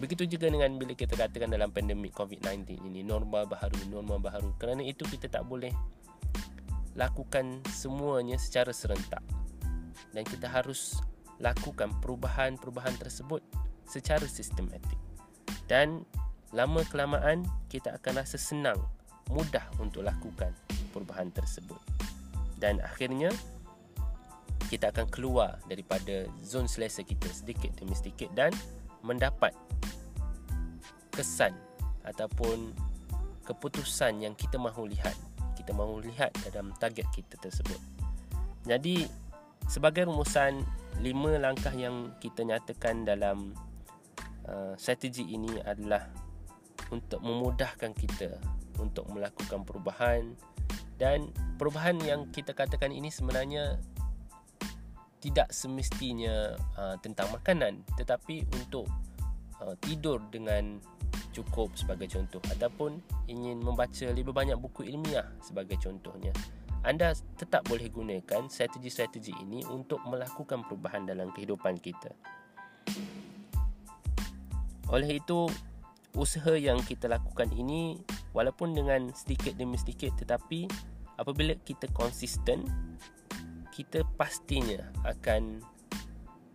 Begitu 0.02 0.26
juga 0.26 0.50
dengan 0.50 0.74
bila 0.74 0.98
kita 0.98 1.14
katakan 1.14 1.54
dalam 1.54 1.70
pandemik 1.70 2.10
COVID-19 2.10 2.82
ini 2.82 3.06
norma 3.06 3.46
baharu, 3.46 3.78
norma 3.86 4.18
baharu. 4.18 4.50
Kerana 4.58 4.82
itu 4.82 5.06
kita 5.06 5.30
tak 5.30 5.46
boleh 5.46 5.70
lakukan 6.98 7.62
semuanya 7.70 8.34
secara 8.42 8.74
serentak. 8.74 9.22
Dan 10.10 10.26
kita 10.26 10.50
harus 10.50 10.98
lakukan 11.42 11.90
perubahan-perubahan 11.98 12.94
tersebut 13.02 13.42
secara 13.82 14.24
sistematik. 14.24 14.96
Dan 15.66 16.06
lama 16.54 16.86
kelamaan 16.86 17.42
kita 17.66 17.98
akan 17.98 18.22
rasa 18.22 18.38
senang, 18.38 18.78
mudah 19.28 19.66
untuk 19.82 20.06
lakukan 20.06 20.54
perubahan 20.94 21.34
tersebut. 21.34 21.82
Dan 22.62 22.78
akhirnya 22.78 23.34
kita 24.70 24.88
akan 24.88 25.10
keluar 25.12 25.60
daripada 25.68 26.24
zon 26.40 26.64
selesa 26.64 27.04
kita 27.04 27.28
sedikit 27.28 27.76
demi 27.76 27.92
sedikit 27.92 28.32
dan 28.32 28.54
mendapat 29.04 29.52
kesan 31.12 31.52
ataupun 32.08 32.72
keputusan 33.44 34.24
yang 34.24 34.32
kita 34.32 34.56
mahu 34.56 34.88
lihat 34.88 35.12
kita 35.60 35.76
mahu 35.76 36.00
lihat 36.00 36.32
dalam 36.48 36.72
target 36.80 37.04
kita 37.12 37.36
tersebut 37.36 37.76
jadi 38.64 39.04
sebagai 39.68 40.08
rumusan 40.08 40.64
lima 41.00 41.40
langkah 41.40 41.72
yang 41.72 42.12
kita 42.20 42.44
nyatakan 42.44 43.06
dalam 43.06 43.56
uh, 44.48 44.74
strategi 44.76 45.32
ini 45.32 45.56
adalah 45.62 46.10
untuk 46.92 47.24
memudahkan 47.24 47.96
kita 47.96 48.36
untuk 48.76 49.08
melakukan 49.08 49.64
perubahan. 49.64 50.36
Dan 51.00 51.32
perubahan 51.58 51.98
yang 52.04 52.30
kita 52.30 52.54
katakan 52.54 52.94
ini 52.94 53.10
sebenarnya 53.10 53.80
tidak 55.22 55.50
semestinya 55.54 56.58
uh, 56.74 56.98
tentang 56.98 57.30
makanan 57.30 57.86
tetapi 57.94 58.42
untuk 58.58 58.90
uh, 59.62 59.74
tidur 59.82 60.18
dengan 60.30 60.78
cukup 61.32 61.72
sebagai 61.74 62.10
contoh. 62.12 62.42
Ataupun 62.52 63.00
ingin 63.26 63.62
membaca 63.62 64.06
lebih 64.12 64.34
banyak 64.34 64.58
buku 64.60 64.86
ilmiah 64.86 65.26
sebagai 65.40 65.80
contohnya 65.80 66.34
anda 66.82 67.14
tetap 67.38 67.66
boleh 67.70 67.86
gunakan 67.88 68.50
strategi-strategi 68.50 69.34
ini 69.38 69.62
untuk 69.70 70.02
melakukan 70.06 70.66
perubahan 70.66 71.06
dalam 71.06 71.30
kehidupan 71.30 71.78
kita 71.78 72.10
oleh 74.92 75.22
itu 75.22 75.48
usaha 76.12 76.52
yang 76.52 76.76
kita 76.84 77.08
lakukan 77.08 77.48
ini 77.56 77.96
walaupun 78.36 78.76
dengan 78.76 79.08
sedikit 79.16 79.56
demi 79.56 79.80
sedikit 79.80 80.12
tetapi 80.20 80.68
apabila 81.16 81.56
kita 81.64 81.88
konsisten 81.96 82.68
kita 83.72 84.04
pastinya 84.20 84.84
akan 85.08 85.64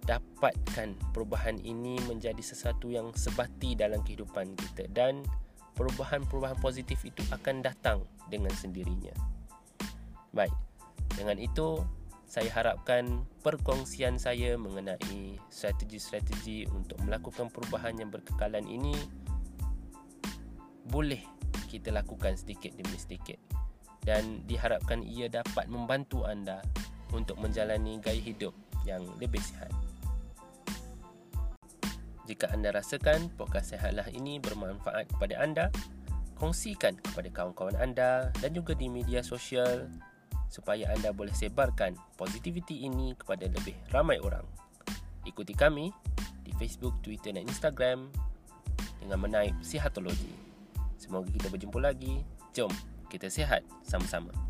dapatkan 0.08 0.96
perubahan 1.12 1.60
ini 1.66 2.00
menjadi 2.08 2.40
sesuatu 2.40 2.88
yang 2.88 3.12
sebati 3.12 3.76
dalam 3.76 4.00
kehidupan 4.06 4.56
kita 4.56 4.88
dan 4.94 5.26
perubahan-perubahan 5.76 6.58
positif 6.63 7.04
itu 7.04 7.20
akan 7.30 7.60
datang 7.62 8.02
dengan 8.32 8.50
sendirinya. 8.56 9.37
Baik. 10.38 10.54
Dengan 11.17 11.41
itu 11.41 11.82
saya 12.30 12.52
harapkan 12.54 13.26
perkongsian 13.41 14.21
saya 14.21 14.54
mengenai 14.54 15.41
strategi-strategi 15.50 16.69
untuk 16.69 17.02
melakukan 17.02 17.50
perubahan 17.50 17.97
yang 17.97 18.13
berkekalan 18.13 18.67
ini 18.69 18.93
boleh 20.86 21.23
kita 21.71 21.89
lakukan 21.89 22.38
sedikit 22.38 22.76
demi 22.78 22.95
sedikit 23.00 23.39
dan 24.06 24.45
diharapkan 24.45 25.04
ia 25.04 25.28
dapat 25.28 25.65
membantu 25.67 26.23
anda 26.23 26.62
untuk 27.12 27.39
menjalani 27.39 27.97
gaya 28.00 28.19
hidup 28.19 28.54
yang 28.86 29.04
lebih 29.19 29.41
sihat. 29.41 29.71
Jika 32.28 32.52
anda 32.52 32.76
rasakan 32.76 33.32
podcast 33.39 33.71
Sehatlah 33.71 34.08
ini 34.12 34.39
bermanfaat 34.43 35.15
kepada 35.15 35.39
anda, 35.39 35.65
kongsikan 36.36 37.00
kepada 37.00 37.32
kawan-kawan 37.32 37.80
anda 37.80 38.36
dan 38.43 38.52
juga 38.52 38.76
di 38.76 38.91
media 38.91 39.23
sosial 39.23 39.88
supaya 40.48 40.90
anda 40.96 41.12
boleh 41.12 41.36
sebarkan 41.36 41.96
positivity 42.16 42.88
ini 42.88 43.14
kepada 43.20 43.48
lebih 43.52 43.76
ramai 43.92 44.18
orang. 44.24 44.44
Ikuti 45.28 45.52
kami 45.52 45.92
di 46.48 46.56
Facebook, 46.56 46.96
Twitter 47.04 47.36
dan 47.36 47.44
Instagram 47.44 48.08
dengan 49.04 49.20
menaip 49.20 49.56
Sihatologi. 49.60 50.32
Semoga 50.96 51.28
kita 51.30 51.52
berjumpa 51.52 51.80
lagi. 51.84 52.24
Jom 52.56 52.72
kita 53.08 53.32
sihat 53.32 53.64
sama-sama. 53.84 54.47